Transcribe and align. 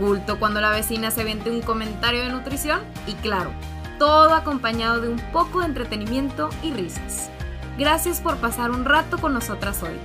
culto 0.00 0.38
cuando 0.38 0.62
la 0.62 0.70
vecina 0.70 1.10
se 1.10 1.24
vende 1.24 1.50
un 1.50 1.60
comentario 1.60 2.22
de 2.22 2.30
nutrición 2.30 2.80
y 3.06 3.12
claro, 3.16 3.50
todo 3.98 4.32
acompañado 4.32 5.02
de 5.02 5.10
un 5.10 5.18
poco 5.30 5.60
de 5.60 5.66
entretenimiento 5.66 6.48
y 6.62 6.72
risas. 6.72 7.30
Gracias 7.78 8.22
por 8.22 8.38
pasar 8.38 8.70
un 8.70 8.86
rato 8.86 9.18
con 9.18 9.34
nosotras 9.34 9.82
hoy. 9.82 9.96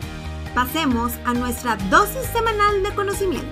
Pasemos 0.53 1.13
a 1.23 1.33
nuestra 1.33 1.77
dosis 1.89 2.25
semanal 2.25 2.83
de 2.83 2.93
conocimiento. 2.93 3.47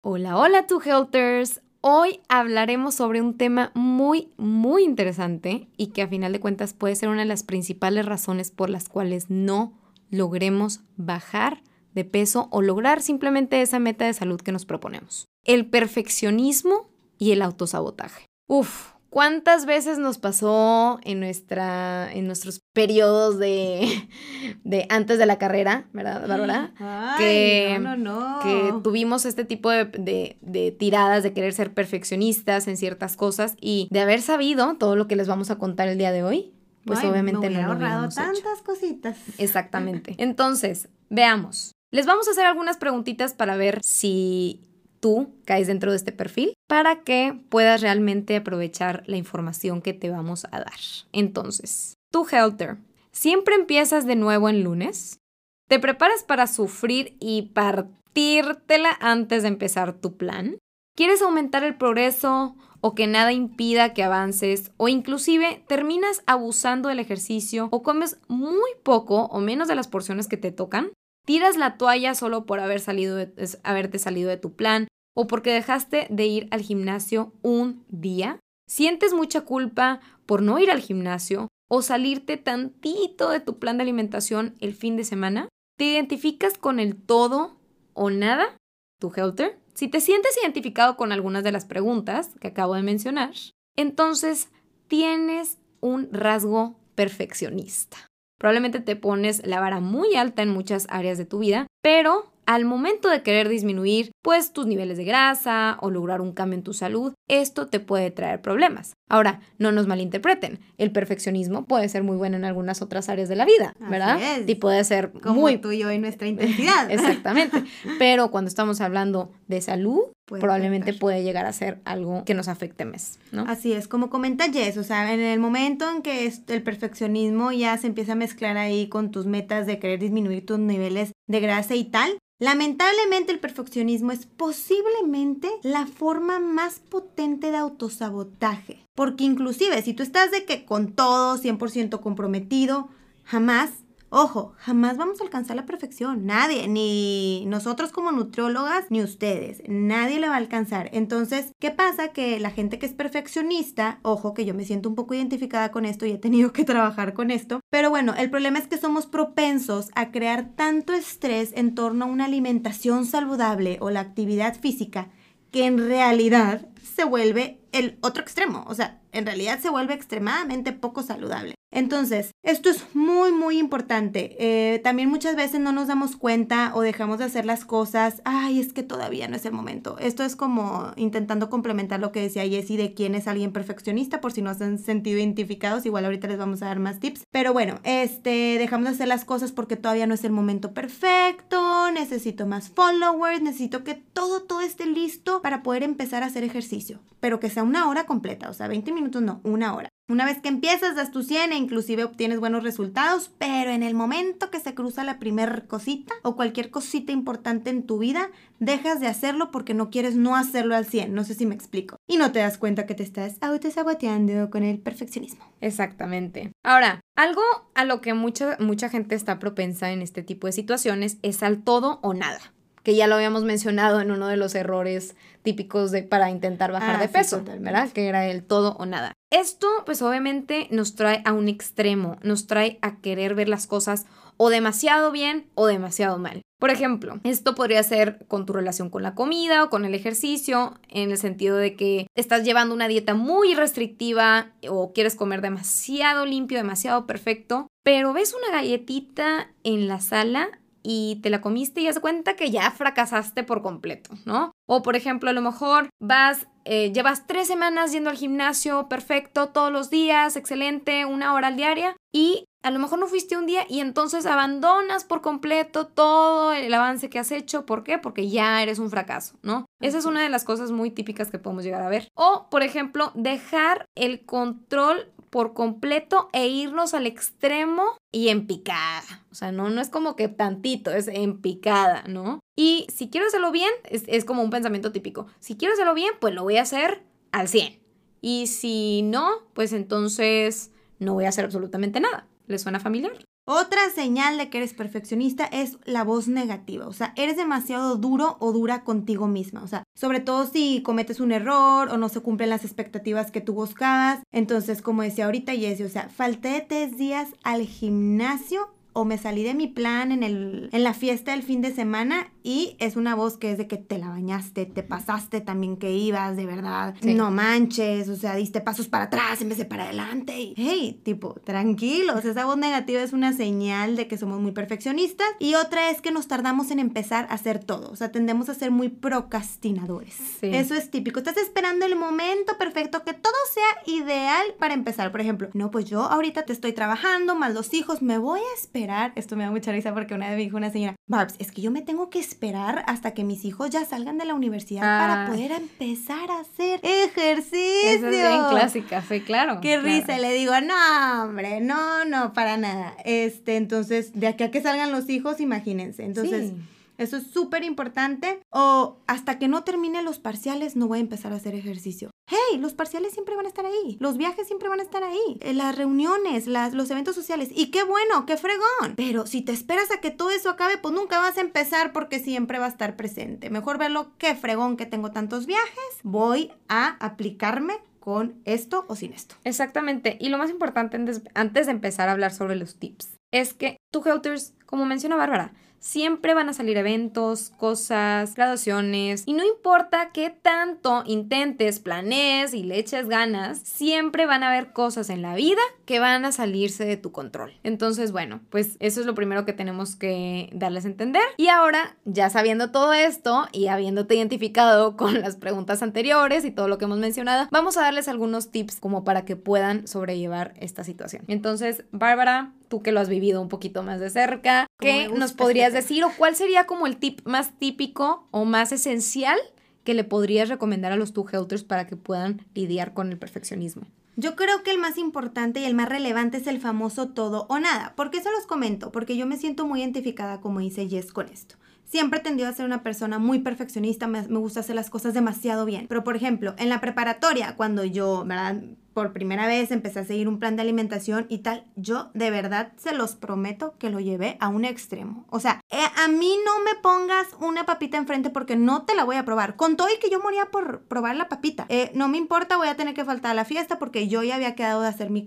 Hola, 0.00 0.38
hola, 0.38 0.66
tu 0.66 0.80
Helters. 0.80 1.60
Hoy 1.82 2.20
hablaremos 2.30 2.94
sobre 2.94 3.20
un 3.20 3.36
tema 3.36 3.72
muy, 3.74 4.32
muy 4.38 4.84
interesante 4.84 5.68
y 5.76 5.88
que 5.88 6.00
a 6.00 6.08
final 6.08 6.32
de 6.32 6.40
cuentas 6.40 6.72
puede 6.72 6.96
ser 6.96 7.10
una 7.10 7.20
de 7.20 7.26
las 7.26 7.42
principales 7.42 8.06
razones 8.06 8.50
por 8.50 8.70
las 8.70 8.88
cuales 8.88 9.26
no 9.28 9.74
logremos 10.10 10.80
bajar 10.96 11.62
de 11.94 12.04
peso 12.04 12.48
o 12.50 12.62
lograr 12.62 13.02
simplemente 13.02 13.60
esa 13.60 13.78
meta 13.78 14.04
de 14.06 14.14
salud 14.14 14.40
que 14.40 14.52
nos 14.52 14.64
proponemos. 14.64 15.26
El 15.44 15.66
perfeccionismo 15.66 16.90
y 17.18 17.32
el 17.32 17.42
autosabotaje. 17.42 18.26
Uf, 18.46 18.92
¿Cuántas 19.10 19.64
veces 19.64 19.98
nos 19.98 20.18
pasó 20.18 21.00
en, 21.02 21.20
nuestra, 21.20 22.12
en 22.12 22.26
nuestros 22.26 22.60
periodos 22.74 23.38
de, 23.38 23.88
de 24.64 24.86
antes 24.90 25.18
de 25.18 25.24
la 25.24 25.38
carrera, 25.38 25.88
¿verdad, 25.94 26.28
Bárbara? 26.28 26.74
que, 27.16 27.78
no, 27.80 27.96
no, 27.96 28.36
no. 28.36 28.40
que 28.42 28.74
tuvimos 28.82 29.24
este 29.24 29.46
tipo 29.46 29.70
de, 29.70 30.36
de, 30.42 30.76
tiradas 30.78 31.22
de 31.22 31.32
querer 31.32 31.54
ser 31.54 31.72
perfeccionistas 31.72 32.68
en 32.68 32.76
ciertas 32.76 33.16
cosas 33.16 33.56
y 33.60 33.88
de 33.90 34.00
haber 34.00 34.20
sabido 34.20 34.76
todo 34.76 34.94
lo 34.94 35.08
que 35.08 35.16
les 35.16 35.26
vamos 35.26 35.50
a 35.50 35.56
contar 35.56 35.88
el 35.88 35.96
día 35.96 36.12
de 36.12 36.22
hoy, 36.22 36.52
pues 36.94 37.04
obviamente 37.04 37.50
no, 37.50 37.68
lo 37.68 37.76
hubiéramos 37.76 38.14
tantas 38.14 38.62
cositas. 38.64 39.16
Exactamente. 39.38 40.14
Entonces, 40.18 40.88
veamos. 41.10 41.72
Les 41.90 42.06
vamos 42.06 42.28
a 42.28 42.32
hacer 42.32 42.44
algunas 42.44 42.76
preguntitas 42.76 43.34
para 43.34 43.56
ver 43.56 43.80
si 43.82 44.68
tú 45.00 45.34
caes 45.44 45.66
dentro 45.68 45.90
de 45.90 45.96
este 45.96 46.12
perfil 46.12 46.54
para 46.66 47.02
que 47.02 47.40
puedas 47.48 47.80
realmente 47.80 48.36
aprovechar 48.36 49.04
la 49.06 49.16
información 49.16 49.80
que 49.80 49.92
te 49.92 50.10
vamos 50.10 50.46
a 50.50 50.58
dar. 50.58 50.78
Entonces, 51.12 51.94
tu 52.10 52.26
Helter, 52.30 52.78
¿siempre 53.12 53.54
empiezas 53.54 54.06
de 54.06 54.16
nuevo 54.16 54.48
en 54.48 54.64
lunes? 54.64 55.20
¿Te 55.68 55.78
preparas 55.78 56.24
para 56.24 56.46
sufrir 56.46 57.16
y 57.20 57.50
partírtela 57.54 58.96
antes 59.00 59.42
de 59.42 59.48
empezar 59.48 59.92
tu 59.94 60.16
plan? 60.16 60.58
¿Quieres 60.96 61.22
aumentar 61.22 61.62
el 61.62 61.76
progreso 61.76 62.56
o 62.80 62.94
que 62.94 63.06
nada 63.06 63.32
impida 63.32 63.94
que 63.94 64.02
avances 64.02 64.70
o 64.76 64.88
inclusive 64.88 65.64
terminas 65.66 66.22
abusando 66.26 66.88
del 66.88 67.00
ejercicio 67.00 67.68
o 67.70 67.82
comes 67.82 68.18
muy 68.28 68.70
poco 68.82 69.24
o 69.26 69.40
menos 69.40 69.68
de 69.68 69.74
las 69.74 69.88
porciones 69.88 70.28
que 70.28 70.36
te 70.36 70.52
tocan? 70.52 70.92
tiras 71.28 71.58
la 71.58 71.76
toalla 71.76 72.14
solo 72.14 72.46
por 72.46 72.58
haber 72.58 72.80
salido 72.80 73.14
de, 73.14 73.30
haberte 73.62 73.98
salido 73.98 74.30
de 74.30 74.38
tu 74.38 74.54
plan 74.54 74.88
o 75.14 75.26
porque 75.26 75.52
dejaste 75.52 76.06
de 76.08 76.24
ir 76.24 76.48
al 76.50 76.62
gimnasio 76.62 77.34
un 77.42 77.84
día, 77.90 78.40
sientes 78.66 79.12
mucha 79.12 79.42
culpa 79.42 80.00
por 80.24 80.40
no 80.40 80.58
ir 80.58 80.70
al 80.70 80.80
gimnasio 80.80 81.48
o 81.68 81.82
salirte 81.82 82.38
tantito 82.38 83.28
de 83.28 83.40
tu 83.40 83.58
plan 83.58 83.76
de 83.76 83.82
alimentación 83.82 84.54
el 84.60 84.72
fin 84.72 84.96
de 84.96 85.04
semana, 85.04 85.50
te 85.76 85.84
identificas 85.84 86.56
con 86.56 86.80
el 86.80 86.96
todo 86.96 87.60
o 87.92 88.08
nada, 88.08 88.56
tu 88.98 89.12
helter. 89.14 89.58
Si 89.78 89.86
te 89.86 90.00
sientes 90.00 90.36
identificado 90.42 90.96
con 90.96 91.12
algunas 91.12 91.44
de 91.44 91.52
las 91.52 91.64
preguntas 91.64 92.30
que 92.40 92.48
acabo 92.48 92.74
de 92.74 92.82
mencionar, 92.82 93.30
entonces 93.76 94.48
tienes 94.88 95.58
un 95.78 96.12
rasgo 96.12 96.74
perfeccionista. 96.96 97.96
Probablemente 98.40 98.80
te 98.80 98.96
pones 98.96 99.46
la 99.46 99.60
vara 99.60 99.78
muy 99.78 100.16
alta 100.16 100.42
en 100.42 100.48
muchas 100.48 100.88
áreas 100.90 101.16
de 101.16 101.26
tu 101.26 101.38
vida, 101.38 101.68
pero 101.80 102.32
al 102.44 102.64
momento 102.64 103.08
de 103.08 103.22
querer 103.22 103.48
disminuir 103.48 104.10
pues 104.20 104.52
tus 104.52 104.66
niveles 104.66 104.98
de 104.98 105.04
grasa 105.04 105.78
o 105.80 105.90
lograr 105.90 106.22
un 106.22 106.32
cambio 106.32 106.58
en 106.58 106.64
tu 106.64 106.72
salud, 106.72 107.14
esto 107.28 107.68
te 107.68 107.78
puede 107.78 108.10
traer 108.10 108.42
problemas. 108.42 108.94
Ahora, 109.08 109.40
no 109.58 109.72
nos 109.72 109.86
malinterpreten, 109.86 110.58
el 110.76 110.92
perfeccionismo 110.92 111.64
puede 111.64 111.88
ser 111.88 112.02
muy 112.02 112.16
bueno 112.16 112.36
en 112.36 112.44
algunas 112.44 112.82
otras 112.82 113.08
áreas 113.08 113.28
de 113.28 113.36
la 113.36 113.46
vida, 113.46 113.74
¿verdad? 113.78 114.18
Y 114.46 114.54
puede 114.56 114.84
ser 114.84 115.12
Como 115.12 115.40
muy 115.40 115.58
tú 115.58 115.72
y 115.72 115.78
yo 115.78 115.90
y 115.90 115.98
nuestra 115.98 116.28
intensidad. 116.28 116.90
Exactamente. 116.90 117.64
Pero 117.98 118.30
cuando 118.30 118.48
estamos 118.48 118.80
hablando 118.80 119.32
de 119.46 119.60
salud, 119.60 120.00
probablemente 120.26 120.92
puede 120.92 121.22
llegar 121.22 121.46
a 121.46 121.52
ser 121.52 121.80
algo 121.84 122.24
que 122.24 122.34
nos 122.34 122.48
afecte 122.48 122.84
más, 122.84 123.18
¿no? 123.32 123.44
Así 123.48 123.72
es, 123.72 123.88
como 123.88 124.10
comenta 124.10 124.52
Jess, 124.52 124.76
o 124.76 124.84
sea, 124.84 125.12
en 125.12 125.20
el 125.20 125.40
momento 125.40 125.90
en 125.90 126.02
que 126.02 126.30
el 126.48 126.62
perfeccionismo 126.62 127.52
ya 127.52 127.76
se 127.78 127.86
empieza 127.86 128.12
a 128.12 128.16
mezclar 128.16 128.58
ahí 128.58 128.88
con 128.88 129.10
tus 129.10 129.26
metas 129.26 129.66
de 129.66 129.78
querer 129.78 129.98
disminuir 129.98 130.44
tus 130.44 130.58
niveles 130.58 131.12
de 131.26 131.40
grasa 131.40 131.74
y 131.74 131.84
tal, 131.84 132.18
Lamentablemente 132.40 133.32
el 133.32 133.40
perfeccionismo 133.40 134.12
es 134.12 134.26
posiblemente 134.26 135.50
la 135.64 135.86
forma 135.86 136.38
más 136.38 136.78
potente 136.78 137.50
de 137.50 137.56
autosabotaje, 137.56 138.84
porque 138.98 139.22
inclusive 139.22 139.80
si 139.80 139.94
tú 139.94 140.02
estás 140.02 140.32
de 140.32 140.44
que 140.44 140.64
con 140.64 140.92
todo 140.92 141.38
100% 141.38 142.00
comprometido, 142.00 142.88
jamás 143.22 143.70
Ojo, 144.10 144.54
jamás 144.56 144.96
vamos 144.96 145.20
a 145.20 145.24
alcanzar 145.24 145.54
la 145.54 145.66
perfección, 145.66 146.24
nadie, 146.24 146.66
ni 146.66 147.44
nosotros 147.46 147.92
como 147.92 148.10
nutriólogas, 148.10 148.86
ni 148.88 149.02
ustedes, 149.02 149.62
nadie 149.68 150.18
le 150.18 150.28
va 150.28 150.34
a 150.34 150.38
alcanzar. 150.38 150.88
Entonces, 150.94 151.52
¿qué 151.58 151.70
pasa? 151.70 152.08
Que 152.08 152.40
la 152.40 152.50
gente 152.50 152.78
que 152.78 152.86
es 152.86 152.94
perfeccionista, 152.94 153.98
ojo 154.00 154.32
que 154.32 154.46
yo 154.46 154.54
me 154.54 154.64
siento 154.64 154.88
un 154.88 154.94
poco 154.94 155.12
identificada 155.12 155.70
con 155.70 155.84
esto 155.84 156.06
y 156.06 156.12
he 156.12 156.18
tenido 156.18 156.54
que 156.54 156.64
trabajar 156.64 157.12
con 157.12 157.30
esto, 157.30 157.60
pero 157.68 157.90
bueno, 157.90 158.14
el 158.16 158.30
problema 158.30 158.58
es 158.58 158.66
que 158.66 158.78
somos 158.78 159.04
propensos 159.04 159.90
a 159.94 160.10
crear 160.10 160.54
tanto 160.56 160.94
estrés 160.94 161.52
en 161.54 161.74
torno 161.74 162.06
a 162.06 162.08
una 162.08 162.24
alimentación 162.24 163.04
saludable 163.04 163.76
o 163.82 163.90
la 163.90 164.00
actividad 164.00 164.58
física 164.58 165.10
que 165.50 165.66
en 165.66 165.78
realidad 165.78 166.66
se 166.98 167.04
vuelve 167.04 167.60
el 167.70 167.96
otro 168.00 168.22
extremo, 168.22 168.64
o 168.66 168.74
sea, 168.74 169.00
en 169.12 169.24
realidad 169.24 169.60
se 169.60 169.70
vuelve 169.70 169.94
extremadamente 169.94 170.72
poco 170.72 171.04
saludable. 171.04 171.54
Entonces, 171.70 172.32
esto 172.42 172.70
es 172.70 172.94
muy, 172.94 173.30
muy 173.30 173.58
importante. 173.58 174.36
Eh, 174.38 174.78
también 174.78 175.10
muchas 175.10 175.36
veces 175.36 175.60
no 175.60 175.72
nos 175.72 175.88
damos 175.88 176.16
cuenta 176.16 176.72
o 176.74 176.80
dejamos 176.80 177.18
de 177.18 177.24
hacer 177.24 177.44
las 177.44 177.64
cosas, 177.64 178.22
ay, 178.24 178.58
es 178.58 178.72
que 178.72 178.82
todavía 178.82 179.28
no 179.28 179.36
es 179.36 179.44
el 179.44 179.52
momento. 179.52 179.96
Esto 179.98 180.24
es 180.24 180.34
como 180.34 180.92
intentando 180.96 181.50
complementar 181.50 182.00
lo 182.00 182.10
que 182.10 182.22
decía 182.22 182.48
Jessie 182.48 182.78
de 182.78 182.94
quién 182.94 183.14
es 183.14 183.28
alguien 183.28 183.52
perfeccionista, 183.52 184.20
por 184.20 184.32
si 184.32 184.40
no 184.40 184.54
se 184.54 184.64
han 184.64 184.78
sentido 184.78 185.18
identificados, 185.18 185.84
igual 185.84 186.06
ahorita 186.06 186.28
les 186.28 186.38
vamos 186.38 186.62
a 186.62 186.66
dar 186.66 186.78
más 186.78 187.00
tips. 187.00 187.24
Pero 187.30 187.52
bueno, 187.52 187.80
este, 187.84 188.56
dejamos 188.58 188.88
de 188.88 188.94
hacer 188.94 189.08
las 189.08 189.24
cosas 189.24 189.52
porque 189.52 189.76
todavía 189.76 190.06
no 190.06 190.14
es 190.14 190.24
el 190.24 190.32
momento 190.32 190.72
perfecto, 190.72 191.90
necesito 191.92 192.46
más 192.46 192.70
followers, 192.70 193.42
necesito 193.42 193.84
que 193.84 193.94
todo, 193.94 194.42
todo 194.42 194.62
esté 194.62 194.86
listo 194.86 195.42
para 195.42 195.62
poder 195.62 195.82
empezar 195.82 196.22
a 196.22 196.26
hacer 196.26 196.44
ejercicio, 196.44 197.00
pero 197.20 197.40
que 197.40 197.50
sea 197.50 197.62
una 197.62 197.88
hora 197.88 198.06
completa, 198.06 198.48
o 198.48 198.54
sea, 198.54 198.68
20 198.68 198.92
minutos 198.92 199.22
no, 199.22 199.40
una 199.44 199.74
hora. 199.74 199.87
Una 200.10 200.24
vez 200.24 200.38
que 200.40 200.48
empiezas, 200.48 200.96
das 200.96 201.10
tu 201.10 201.22
100 201.22 201.52
e 201.52 201.56
inclusive 201.56 202.02
obtienes 202.02 202.40
buenos 202.40 202.62
resultados, 202.62 203.30
pero 203.36 203.72
en 203.72 203.82
el 203.82 203.94
momento 203.94 204.50
que 204.50 204.58
se 204.58 204.74
cruza 204.74 205.04
la 205.04 205.18
primer 205.18 205.66
cosita 205.66 206.14
o 206.22 206.34
cualquier 206.34 206.70
cosita 206.70 207.12
importante 207.12 207.68
en 207.68 207.82
tu 207.82 207.98
vida, 207.98 208.30
dejas 208.58 209.00
de 209.00 209.06
hacerlo 209.06 209.50
porque 209.50 209.74
no 209.74 209.90
quieres 209.90 210.16
no 210.16 210.34
hacerlo 210.34 210.74
al 210.76 210.86
100. 210.86 211.12
No 211.12 211.24
sé 211.24 211.34
si 211.34 211.44
me 211.44 211.54
explico. 211.54 211.98
Y 212.06 212.16
no 212.16 212.32
te 212.32 212.38
das 212.38 212.56
cuenta 212.56 212.86
que 212.86 212.94
te 212.94 213.02
estás 213.02 213.36
autosaboteando 213.42 214.48
con 214.48 214.62
el 214.62 214.78
perfeccionismo. 214.78 215.44
Exactamente. 215.60 216.52
Ahora, 216.64 217.00
algo 217.14 217.42
a 217.74 217.84
lo 217.84 218.00
que 218.00 218.14
mucha, 218.14 218.56
mucha 218.60 218.88
gente 218.88 219.14
está 219.14 219.38
propensa 219.38 219.90
en 219.92 220.00
este 220.00 220.22
tipo 220.22 220.46
de 220.46 220.54
situaciones 220.54 221.18
es 221.20 221.42
al 221.42 221.62
todo 221.62 222.00
o 222.02 222.14
nada 222.14 222.40
que 222.88 222.94
ya 222.94 223.06
lo 223.06 223.16
habíamos 223.16 223.44
mencionado 223.44 224.00
en 224.00 224.10
uno 224.10 224.28
de 224.28 224.38
los 224.38 224.54
errores 224.54 225.14
típicos 225.42 225.90
de, 225.90 226.04
para 226.04 226.30
intentar 226.30 226.72
bajar 226.72 226.96
ah, 226.96 227.00
de 227.00 227.08
peso, 227.08 227.44
¿verdad? 227.44 227.90
Que 227.90 228.06
era 228.06 228.26
el 228.26 228.42
todo 228.42 228.76
o 228.78 228.86
nada. 228.86 229.12
Esto, 229.30 229.68
pues 229.84 230.00
obviamente 230.00 230.68
nos 230.70 230.94
trae 230.94 231.20
a 231.26 231.34
un 231.34 231.48
extremo, 231.48 232.16
nos 232.22 232.46
trae 232.46 232.78
a 232.80 232.96
querer 233.02 233.34
ver 233.34 233.50
las 233.50 233.66
cosas 233.66 234.06
o 234.38 234.48
demasiado 234.48 235.12
bien 235.12 235.50
o 235.54 235.66
demasiado 235.66 236.16
mal. 236.16 236.40
Por 236.58 236.70
ejemplo, 236.70 237.20
esto 237.24 237.54
podría 237.54 237.82
ser 237.82 238.24
con 238.26 238.46
tu 238.46 238.54
relación 238.54 238.88
con 238.88 239.02
la 239.02 239.14
comida 239.14 239.64
o 239.64 239.68
con 239.68 239.84
el 239.84 239.94
ejercicio, 239.94 240.72
en 240.88 241.10
el 241.10 241.18
sentido 241.18 241.58
de 241.58 241.76
que 241.76 242.06
estás 242.14 242.42
llevando 242.42 242.74
una 242.74 242.88
dieta 242.88 243.12
muy 243.12 243.52
restrictiva 243.54 244.52
o 244.66 244.94
quieres 244.94 245.14
comer 245.14 245.42
demasiado 245.42 246.24
limpio, 246.24 246.56
demasiado 246.56 247.06
perfecto, 247.06 247.66
pero 247.82 248.14
ves 248.14 248.34
una 248.34 248.50
galletita 248.50 249.50
en 249.62 249.88
la 249.88 250.00
sala 250.00 250.58
y 250.90 251.16
te 251.16 251.28
la 251.28 251.42
comiste 251.42 251.82
y 251.82 251.86
das 251.86 252.00
cuenta 252.00 252.34
que 252.34 252.50
ya 252.50 252.70
fracasaste 252.70 253.44
por 253.44 253.60
completo, 253.60 254.08
¿no? 254.24 254.52
O 254.66 254.82
por 254.82 254.96
ejemplo, 254.96 255.28
a 255.28 255.34
lo 255.34 255.42
mejor 255.42 255.90
vas, 256.00 256.46
eh, 256.64 256.92
llevas 256.94 257.26
tres 257.26 257.46
semanas 257.46 257.92
yendo 257.92 258.08
al 258.08 258.16
gimnasio, 258.16 258.88
perfecto, 258.88 259.50
todos 259.50 259.70
los 259.70 259.90
días, 259.90 260.34
excelente, 260.36 261.04
una 261.04 261.34
hora 261.34 261.48
al 261.48 261.56
diaria, 261.56 261.94
y 262.10 262.46
a 262.62 262.70
lo 262.70 262.78
mejor 262.78 262.98
no 262.98 263.06
fuiste 263.06 263.36
un 263.36 263.44
día 263.44 263.66
y 263.68 263.80
entonces 263.80 264.24
abandonas 264.24 265.04
por 265.04 265.20
completo 265.20 265.88
todo 265.88 266.54
el 266.54 266.72
avance 266.72 267.10
que 267.10 267.18
has 267.18 267.32
hecho. 267.32 267.66
¿Por 267.66 267.84
qué? 267.84 267.98
Porque 267.98 268.30
ya 268.30 268.62
eres 268.62 268.78
un 268.78 268.88
fracaso, 268.88 269.36
¿no? 269.42 269.66
Esa 269.80 269.98
es 269.98 270.06
una 270.06 270.22
de 270.22 270.30
las 270.30 270.44
cosas 270.44 270.72
muy 270.72 270.90
típicas 270.90 271.30
que 271.30 271.38
podemos 271.38 271.64
llegar 271.64 271.82
a 271.82 271.90
ver. 271.90 272.08
O, 272.14 272.48
por 272.50 272.62
ejemplo, 272.62 273.12
dejar 273.14 273.84
el 273.94 274.24
control 274.24 275.12
por 275.30 275.54
completo 275.54 276.28
e 276.32 276.48
irnos 276.48 276.94
al 276.94 277.06
extremo 277.06 277.96
y 278.12 278.28
en 278.28 278.46
picada. 278.46 279.24
O 279.30 279.34
sea, 279.34 279.52
no, 279.52 279.70
no 279.70 279.80
es 279.80 279.88
como 279.88 280.16
que 280.16 280.28
tantito, 280.28 280.90
es 280.90 281.08
en 281.08 281.40
picada, 281.40 282.04
¿no? 282.08 282.40
Y 282.56 282.86
si 282.94 283.08
quiero 283.08 283.26
hacerlo 283.26 283.52
bien, 283.52 283.70
es, 283.84 284.04
es 284.06 284.24
como 284.24 284.42
un 284.42 284.50
pensamiento 284.50 284.92
típico. 284.92 285.26
Si 285.40 285.56
quiero 285.56 285.74
hacerlo 285.74 285.94
bien, 285.94 286.12
pues 286.20 286.34
lo 286.34 286.42
voy 286.42 286.56
a 286.56 286.62
hacer 286.62 287.02
al 287.32 287.48
100. 287.48 287.78
Y 288.20 288.48
si 288.48 289.02
no, 289.02 289.30
pues 289.54 289.72
entonces 289.72 290.72
no 290.98 291.14
voy 291.14 291.26
a 291.26 291.28
hacer 291.28 291.44
absolutamente 291.44 292.00
nada. 292.00 292.26
¿Le 292.46 292.58
suena 292.58 292.80
familiar? 292.80 293.12
Otra 293.50 293.88
señal 293.88 294.36
de 294.36 294.50
que 294.50 294.58
eres 294.58 294.74
perfeccionista 294.74 295.46
es 295.46 295.78
la 295.86 296.04
voz 296.04 296.28
negativa, 296.28 296.86
o 296.86 296.92
sea, 296.92 297.14
eres 297.16 297.38
demasiado 297.38 297.96
duro 297.96 298.36
o 298.40 298.52
dura 298.52 298.84
contigo 298.84 299.26
misma, 299.26 299.62
o 299.62 299.66
sea, 299.66 299.84
sobre 299.94 300.20
todo 300.20 300.44
si 300.44 300.82
cometes 300.82 301.18
un 301.18 301.32
error 301.32 301.88
o 301.88 301.96
no 301.96 302.10
se 302.10 302.20
cumplen 302.20 302.50
las 302.50 302.66
expectativas 302.66 303.30
que 303.30 303.40
tú 303.40 303.54
buscabas. 303.54 304.20
Entonces, 304.32 304.82
como 304.82 305.00
decía 305.00 305.24
ahorita 305.24 305.54
Jessie, 305.54 305.86
o 305.86 305.88
sea, 305.88 306.10
falté 306.10 306.62
tres 306.68 306.98
días 306.98 307.30
al 307.42 307.62
gimnasio 307.62 308.68
o 308.92 309.06
me 309.06 309.16
salí 309.16 309.44
de 309.44 309.54
mi 309.54 309.66
plan 309.66 310.12
en, 310.12 310.24
el, 310.24 310.68
en 310.70 310.82
la 310.82 310.92
fiesta 310.92 311.30
del 311.30 311.42
fin 311.42 311.62
de 311.62 311.74
semana 311.74 312.30
y 312.48 312.76
es 312.78 312.96
una 312.96 313.14
voz 313.14 313.36
que 313.36 313.52
es 313.52 313.58
de 313.58 313.66
que 313.66 313.76
te 313.76 313.98
la 313.98 314.08
bañaste, 314.08 314.64
te 314.64 314.82
pasaste 314.82 315.42
también 315.42 315.76
que 315.76 315.92
ibas, 315.92 316.34
de 316.34 316.46
verdad, 316.46 316.94
no 317.02 317.30
manches, 317.30 318.08
o 318.08 318.16
sea, 318.16 318.36
diste 318.36 318.62
pasos 318.62 318.88
para 318.88 319.04
atrás 319.04 319.42
en 319.42 319.50
vez 319.50 319.58
de 319.58 319.66
para 319.66 319.84
adelante. 319.84 320.40
Y, 320.40 320.54
hey, 320.56 320.98
tipo, 321.04 321.34
tranquilos, 321.44 322.24
esa 322.24 322.46
voz 322.46 322.56
negativa 322.56 323.02
es 323.02 323.12
una 323.12 323.34
señal 323.34 323.96
de 323.96 324.08
que 324.08 324.16
somos 324.16 324.40
muy 324.40 324.52
perfeccionistas 324.52 325.28
y 325.38 325.56
otra 325.56 325.90
es 325.90 326.00
que 326.00 326.10
nos 326.10 326.26
tardamos 326.26 326.70
en 326.70 326.78
empezar 326.78 327.26
a 327.28 327.34
hacer 327.34 327.62
todo, 327.62 327.90
o 327.90 327.96
sea, 327.96 328.12
tendemos 328.12 328.48
a 328.48 328.54
ser 328.54 328.70
muy 328.70 328.88
procrastinadores. 328.88 330.16
Eso 330.40 330.74
es 330.74 330.90
típico, 330.90 331.18
estás 331.18 331.36
esperando 331.36 331.84
el 331.84 331.96
momento 331.96 332.56
perfecto, 332.56 333.04
que 333.04 333.12
todo 333.12 333.34
sea 333.52 333.94
ideal 333.94 334.54
para 334.58 334.72
empezar. 334.72 335.12
Por 335.12 335.20
ejemplo, 335.20 335.50
no, 335.52 335.70
pues 335.70 335.84
yo 335.84 336.00
ahorita 336.00 336.46
te 336.46 336.54
estoy 336.54 336.72
trabajando, 336.72 337.34
más 337.34 337.52
los 337.52 337.74
hijos, 337.74 338.00
me 338.00 338.16
voy 338.16 338.40
a 338.40 338.58
esperar. 338.58 339.12
Esto 339.16 339.36
me 339.36 339.44
da 339.44 339.50
mucha 339.50 339.70
risa 339.70 339.92
porque 339.92 340.14
una 340.14 340.28
vez 340.28 340.38
me 340.38 340.44
dijo 340.44 340.56
una 340.56 340.70
señora, 340.70 340.96
Barbs, 341.06 341.34
es 341.38 341.52
que 341.52 341.60
yo 341.60 341.70
me 341.70 341.82
tengo 341.82 342.08
que 342.08 342.18
esperar 342.18 342.37
esperar 342.38 342.84
hasta 342.86 343.14
que 343.14 343.24
mis 343.24 343.44
hijos 343.44 343.68
ya 343.70 343.84
salgan 343.84 344.16
de 344.16 344.24
la 344.24 344.34
universidad 344.34 344.82
para 344.82 345.24
ah. 345.24 345.26
poder 345.26 345.50
empezar 345.50 346.30
a 346.30 346.40
hacer 346.40 346.78
ejercicio. 346.84 347.90
Eso 347.90 348.06
es 348.06 348.10
bien 348.12 348.44
clásica, 348.50 349.02
sí, 349.02 349.20
claro. 349.22 349.60
Qué 349.60 349.80
risa, 349.80 350.16
le 350.18 350.32
digo, 350.32 350.52
no, 350.60 351.24
hombre, 351.24 351.60
no, 351.60 352.04
no, 352.04 352.32
para 352.34 352.56
nada. 352.56 352.94
Este, 353.04 353.56
entonces, 353.56 354.12
de 354.14 354.28
aquí 354.28 354.44
a 354.44 354.52
que 354.52 354.62
salgan 354.62 354.92
los 354.92 355.08
hijos, 355.08 355.40
imagínense. 355.40 356.04
Entonces... 356.04 356.52
Eso 356.98 357.16
es 357.16 357.30
súper 357.30 357.64
importante. 357.64 358.40
O 358.50 358.98
hasta 359.06 359.38
que 359.38 359.48
no 359.48 359.64
termine 359.64 360.02
los 360.02 360.18
parciales 360.18 360.76
no 360.76 360.88
voy 360.88 360.98
a 360.98 361.02
empezar 361.02 361.32
a 361.32 361.36
hacer 361.36 361.54
ejercicio. 361.54 362.10
Hey, 362.26 362.58
los 362.58 362.74
parciales 362.74 363.14
siempre 363.14 363.36
van 363.36 363.46
a 363.46 363.48
estar 363.48 363.64
ahí. 363.64 363.96
Los 364.00 364.18
viajes 364.18 364.46
siempre 364.46 364.68
van 364.68 364.80
a 364.80 364.82
estar 364.82 365.02
ahí. 365.02 365.38
Eh, 365.40 365.54
las 365.54 365.76
reuniones, 365.76 366.46
las, 366.46 366.74
los 366.74 366.90
eventos 366.90 367.14
sociales. 367.14 367.48
Y 367.54 367.70
qué 367.70 367.84
bueno, 367.84 368.26
qué 368.26 368.36
fregón. 368.36 368.94
Pero 368.96 369.26
si 369.26 369.40
te 369.40 369.52
esperas 369.52 369.90
a 369.90 370.00
que 370.00 370.10
todo 370.10 370.30
eso 370.30 370.50
acabe, 370.50 370.76
pues 370.76 370.92
nunca 370.94 371.18
vas 371.18 371.38
a 371.38 371.42
empezar 371.42 371.92
porque 371.92 372.18
siempre 372.18 372.58
va 372.58 372.66
a 372.66 372.70
estar 372.70 372.96
presente. 372.96 373.48
Mejor 373.48 373.78
verlo, 373.78 374.12
qué 374.18 374.34
fregón 374.34 374.76
que 374.76 374.84
tengo 374.84 375.10
tantos 375.10 375.46
viajes. 375.46 376.00
Voy 376.02 376.52
a 376.68 376.96
aplicarme 377.04 377.78
con 378.00 378.40
esto 378.44 378.84
o 378.88 378.96
sin 378.96 379.12
esto. 379.12 379.36
Exactamente. 379.44 380.16
Y 380.20 380.28
lo 380.28 380.38
más 380.38 380.50
importante 380.50 380.98
antes 381.34 381.66
de 381.66 381.72
empezar 381.72 382.08
a 382.08 382.12
hablar 382.12 382.32
sobre 382.32 382.56
los 382.56 382.78
tips 382.78 383.18
es 383.30 383.52
que 383.54 383.76
tú, 383.92 384.02
Helters, 384.04 384.54
como 384.66 384.86
menciona 384.86 385.16
Bárbara, 385.16 385.52
Siempre 385.80 386.34
van 386.34 386.48
a 386.48 386.52
salir 386.52 386.76
eventos, 386.76 387.50
cosas, 387.56 388.34
graduaciones 388.34 389.22
y 389.26 389.32
no 389.32 389.44
importa 389.44 390.10
qué 390.12 390.30
tanto 390.30 391.02
intentes, 391.06 391.80
planees 391.80 392.54
y 392.54 392.62
le 392.62 392.78
eches 392.78 393.08
ganas, 393.08 393.60
siempre 393.60 394.26
van 394.26 394.42
a 394.42 394.48
haber 394.48 394.72
cosas 394.72 395.10
en 395.10 395.22
la 395.22 395.34
vida 395.34 395.60
que 395.84 396.00
van 396.00 396.24
a 396.24 396.32
salirse 396.32 396.84
de 396.84 396.96
tu 396.96 397.12
control. 397.12 397.52
Entonces, 397.62 398.12
bueno, 398.12 398.40
pues 398.50 398.76
eso 398.80 399.00
es 399.00 399.06
lo 399.06 399.14
primero 399.14 399.44
que 399.44 399.52
tenemos 399.52 399.96
que 399.96 400.50
darles 400.52 400.84
a 400.84 400.88
entender. 400.88 401.22
Y 401.36 401.48
ahora, 401.48 401.96
ya 402.04 402.30
sabiendo 402.30 402.70
todo 402.70 402.92
esto 402.92 403.46
y 403.52 403.68
habiéndote 403.68 404.14
identificado 404.16 404.96
con 404.96 405.20
las 405.20 405.36
preguntas 405.36 405.82
anteriores 405.82 406.44
y 406.44 406.50
todo 406.50 406.68
lo 406.68 406.78
que 406.78 406.84
hemos 406.84 406.98
mencionado, 406.98 407.48
vamos 407.50 407.76
a 407.76 407.82
darles 407.82 408.08
algunos 408.08 408.50
tips 408.50 408.80
como 408.80 409.04
para 409.04 409.24
que 409.24 409.36
puedan 409.36 409.86
sobrellevar 409.86 410.54
esta 410.58 410.84
situación. 410.84 411.24
Entonces, 411.28 411.84
Bárbara, 411.90 412.52
tú 412.68 412.82
que 412.82 412.92
lo 412.92 413.00
has 413.00 413.08
vivido 413.08 413.40
un 413.40 413.48
poquito 413.48 413.82
más 413.82 414.00
de 414.00 414.10
cerca, 414.10 414.66
¿qué 414.80 415.08
nos 415.08 415.32
podrías 415.32 415.72
decir 415.72 416.04
o 416.04 416.12
cuál 416.16 416.36
sería 416.36 416.66
como 416.66 416.86
el 416.86 416.96
tip 416.96 417.20
más 417.26 417.58
típico 417.58 418.26
o 418.30 418.44
más 418.44 418.72
esencial 418.72 419.38
que 419.84 419.94
le 419.94 420.04
podrías 420.04 420.48
recomendar 420.48 420.92
a 420.92 420.96
los 420.96 421.12
two 421.12 421.26
helters 421.32 421.64
para 421.64 421.86
que 421.86 421.96
puedan 421.96 422.46
lidiar 422.54 422.94
con 422.94 423.10
el 423.10 423.18
perfeccionismo? 423.18 423.86
Yo 424.16 424.34
creo 424.34 424.64
que 424.64 424.72
el 424.72 424.78
más 424.78 424.98
importante 424.98 425.60
y 425.60 425.64
el 425.64 425.74
más 425.74 425.88
relevante 425.88 426.38
es 426.38 426.48
el 426.48 426.60
famoso 426.60 427.10
todo 427.10 427.46
o 427.48 427.60
nada. 427.60 427.94
¿Por 427.94 428.10
qué 428.10 428.20
se 428.20 428.32
los 428.32 428.46
comento? 428.46 428.90
Porque 428.90 429.16
yo 429.16 429.26
me 429.26 429.36
siento 429.36 429.64
muy 429.64 429.80
identificada, 429.80 430.40
como 430.40 430.58
dice 430.58 430.88
Jess, 430.88 431.12
con 431.12 431.28
esto. 431.28 431.54
Siempre 431.88 432.18
he 432.18 432.22
tendido 432.22 432.50
a 432.50 432.52
ser 432.52 432.66
una 432.66 432.82
persona 432.82 433.18
muy 433.18 433.38
perfeccionista, 433.38 434.06
me, 434.06 434.20
gusta 434.22 434.60
hacer 434.60 434.76
las 434.76 434.90
cosas 434.90 435.14
demasiado 435.14 435.64
bien. 435.64 435.86
Pero, 435.88 436.04
por 436.04 436.16
ejemplo, 436.16 436.54
en 436.58 436.68
la 436.68 436.82
preparatoria, 436.82 437.56
cuando 437.56 437.82
yo, 437.82 438.24
¿verdad? 438.26 438.62
por 438.92 439.12
primera 439.12 439.46
vez 439.46 439.70
empecé 439.70 440.00
a 440.00 440.04
seguir 440.04 440.26
un 440.26 440.40
plan 440.40 440.56
de 440.56 440.62
alimentación 440.62 441.26
y 441.28 441.38
tal, 441.38 441.64
yo 441.76 442.10
de 442.14 442.32
verdad 442.32 442.72
se 442.76 442.92
los 442.92 443.14
prometo 443.14 443.74
que 443.78 443.90
lo 443.90 444.00
llevé 444.00 444.36
a 444.40 444.48
un 444.48 444.64
extremo. 444.64 445.24
O 445.30 445.38
sea, 445.38 445.60
eh, 445.70 445.86
a 445.96 446.08
mí 446.08 446.36
no 446.44 446.64
me 446.64 446.74
pongas 446.82 447.28
una 447.40 447.64
papita 447.64 447.96
enfrente 447.96 448.28
porque 448.28 448.56
no 448.56 448.82
te 448.82 448.96
la 448.96 449.04
voy 449.04 449.14
a 449.14 449.24
probar. 449.24 449.54
Con 449.54 449.76
todo 449.76 449.86
y 449.88 450.00
que 450.00 450.10
yo 450.10 450.20
moría 450.20 450.46
por 450.46 450.82
probar 450.82 451.14
la 451.14 451.28
papita. 451.28 451.64
Eh, 451.68 451.92
no 451.94 452.08
me 452.08 452.18
importa, 452.18 452.56
voy 452.56 452.68
a 452.68 452.76
tener 452.76 452.92
que 452.92 453.04
faltar 453.04 453.30
a 453.30 453.34
la 453.34 453.44
fiesta 453.44 453.78
porque 453.78 454.08
yo 454.08 454.24
ya 454.24 454.34
había 454.34 454.56
quedado 454.56 454.82
de 454.82 454.88
hacer 454.88 455.10
mi, 455.10 455.22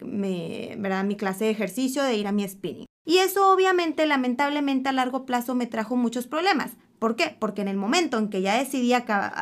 ¿verdad? 0.77 1.05
mi 1.05 1.15
clase 1.15 1.45
de 1.45 1.51
ejercicio, 1.51 2.03
de 2.03 2.15
ir 2.15 2.27
a 2.27 2.33
mi 2.33 2.47
spinning. 2.47 2.90
Y 3.05 3.17
eso 3.17 3.51
obviamente, 3.51 4.05
lamentablemente, 4.05 4.89
a 4.89 4.93
largo 4.93 5.25
plazo 5.25 5.55
me 5.55 5.67
trajo 5.67 5.95
muchos 5.95 6.27
problemas. 6.27 6.71
¿Por 6.99 7.15
qué? 7.15 7.35
Porque 7.39 7.61
en 7.61 7.67
el 7.67 7.77
momento 7.77 8.17
en 8.17 8.29
que 8.29 8.41
ya 8.41 8.57
decidí, 8.57 8.93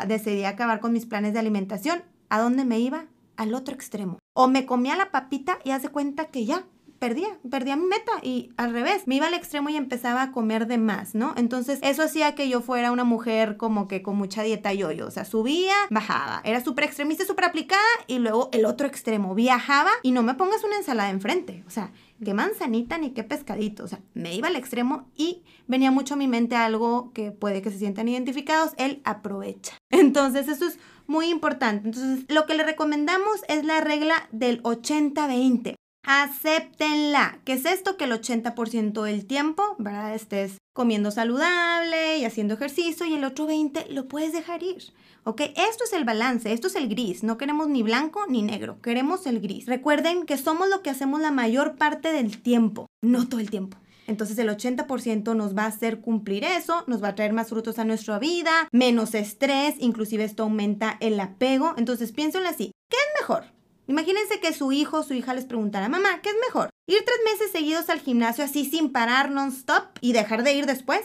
decidí 0.07 0.45
acabar 0.45 0.79
con 0.79 0.93
mis 0.93 1.05
planes 1.05 1.33
de 1.33 1.39
alimentación, 1.39 2.03
¿a 2.29 2.39
dónde 2.39 2.63
me 2.63 2.79
iba? 2.79 3.07
al 3.39 3.53
otro 3.53 3.73
extremo. 3.73 4.19
O 4.33 4.49
me 4.49 4.65
comía 4.65 4.97
la 4.97 5.11
papita 5.11 5.59
y 5.63 5.71
hace 5.71 5.87
cuenta 5.87 6.25
que 6.25 6.43
ya, 6.43 6.65
perdía, 6.99 7.39
perdía 7.49 7.77
mi 7.77 7.85
meta 7.85 8.11
y 8.21 8.51
al 8.57 8.73
revés, 8.73 9.03
me 9.07 9.15
iba 9.15 9.27
al 9.27 9.33
extremo 9.33 9.69
y 9.69 9.77
empezaba 9.77 10.21
a 10.21 10.31
comer 10.33 10.67
de 10.67 10.77
más, 10.77 11.15
¿no? 11.15 11.33
Entonces 11.37 11.79
eso 11.81 12.03
hacía 12.03 12.35
que 12.35 12.49
yo 12.49 12.59
fuera 12.59 12.91
una 12.91 13.05
mujer 13.05 13.55
como 13.55 13.87
que 13.87 14.01
con 14.01 14.17
mucha 14.17 14.43
dieta 14.43 14.73
yo-yo, 14.73 15.07
o 15.07 15.11
sea, 15.11 15.23
subía, 15.23 15.73
bajaba, 15.89 16.41
era 16.43 16.61
súper 16.61 16.83
extremista, 16.83 17.23
súper 17.25 17.45
aplicada 17.45 17.81
y 18.07 18.19
luego 18.19 18.49
el 18.51 18.65
otro 18.65 18.85
extremo, 18.85 19.33
viajaba 19.35 19.91
y 20.03 20.11
no 20.11 20.21
me 20.21 20.33
pongas 20.33 20.65
una 20.65 20.75
ensalada 20.75 21.09
enfrente, 21.09 21.63
o 21.65 21.69
sea, 21.69 21.93
qué 22.23 22.33
manzanita 22.33 22.97
ni 22.97 23.11
qué 23.11 23.23
pescadito, 23.23 23.83
o 23.83 23.87
sea, 23.87 24.01
me 24.13 24.35
iba 24.35 24.47
al 24.47 24.55
extremo 24.55 25.09
y 25.15 25.43
venía 25.67 25.91
mucho 25.91 26.15
a 26.15 26.17
mi 26.17 26.27
mente 26.27 26.55
algo 26.55 27.11
que 27.13 27.31
puede 27.31 27.61
que 27.61 27.71
se 27.71 27.79
sientan 27.79 28.07
identificados, 28.07 28.73
el 28.77 29.01
aprovecha. 29.03 29.77
Entonces 29.89 30.47
eso 30.47 30.67
es 30.67 30.79
muy 31.07 31.29
importante. 31.29 31.87
Entonces, 31.87 32.25
lo 32.27 32.45
que 32.45 32.55
le 32.55 32.63
recomendamos 32.63 33.41
es 33.47 33.65
la 33.65 33.81
regla 33.81 34.29
del 34.31 34.61
80-20. 34.61 35.75
Acéptenla. 36.03 37.39
¿Qué 37.45 37.53
es 37.53 37.65
esto? 37.65 37.97
Que 37.97 38.05
el 38.05 38.11
80% 38.11 39.03
del 39.03 39.25
tiempo, 39.25 39.75
¿verdad? 39.77 40.15
Estés 40.15 40.57
comiendo 40.73 41.11
saludable 41.11 42.17
y 42.17 42.25
haciendo 42.25 42.53
ejercicio 42.53 43.05
y 43.05 43.15
el 43.15 43.25
otro 43.25 43.45
20 43.45 43.87
lo 43.89 44.07
puedes 44.07 44.31
dejar 44.31 44.63
ir. 44.63 44.93
¿Ok? 45.25 45.41
Esto 45.41 45.83
es 45.83 45.93
el 45.93 46.05
balance, 46.05 46.51
esto 46.53 46.67
es 46.67 46.75
el 46.75 46.87
gris. 46.87 47.23
No 47.23 47.37
queremos 47.37 47.67
ni 47.67 47.83
blanco 47.83 48.25
ni 48.27 48.41
negro, 48.41 48.81
queremos 48.81 49.27
el 49.27 49.41
gris. 49.41 49.65
Recuerden 49.65 50.25
que 50.25 50.37
somos 50.37 50.69
lo 50.69 50.81
que 50.81 50.89
hacemos 50.89 51.19
la 51.19 51.31
mayor 51.31 51.75
parte 51.75 52.13
del 52.13 52.41
tiempo, 52.41 52.87
no 53.01 53.27
todo 53.27 53.41
el 53.41 53.49
tiempo. 53.49 53.77
Entonces 54.07 54.39
el 54.39 54.49
80% 54.49 55.35
nos 55.35 55.55
va 55.55 55.63
a 55.63 55.67
hacer 55.67 55.99
cumplir 55.99 56.43
eso, 56.43 56.83
nos 56.87 57.03
va 57.03 57.09
a 57.09 57.15
traer 57.15 57.33
más 57.33 57.49
frutos 57.49 57.77
a 57.77 57.85
nuestra 57.85 58.17
vida, 58.17 58.67
menos 58.71 59.13
estrés, 59.13 59.75
inclusive 59.77 60.23
esto 60.23 60.43
aumenta 60.43 60.97
el 60.99 61.19
apego. 61.19 61.75
Entonces 61.77 62.11
piénsenlo 62.11 62.49
así, 62.49 62.71
¿qué 62.89 62.97
es 62.97 63.21
mejor? 63.21 63.58
Imagínense 63.89 64.39
que 64.39 64.53
su 64.53 64.71
hijo 64.71 64.99
o 64.99 65.03
su 65.03 65.13
hija 65.13 65.33
les 65.33 65.43
preguntara, 65.43 65.89
mamá, 65.89 66.21
¿qué 66.21 66.29
es 66.29 66.35
mejor? 66.47 66.69
¿Ir 66.87 67.03
tres 67.03 67.19
meses 67.25 67.51
seguidos 67.51 67.89
al 67.89 67.99
gimnasio 67.99 68.45
así 68.45 68.63
sin 68.63 68.93
parar 68.93 69.31
non-stop 69.31 69.97
y 69.99 70.13
dejar 70.13 70.43
de 70.43 70.53
ir 70.53 70.65
después? 70.65 71.01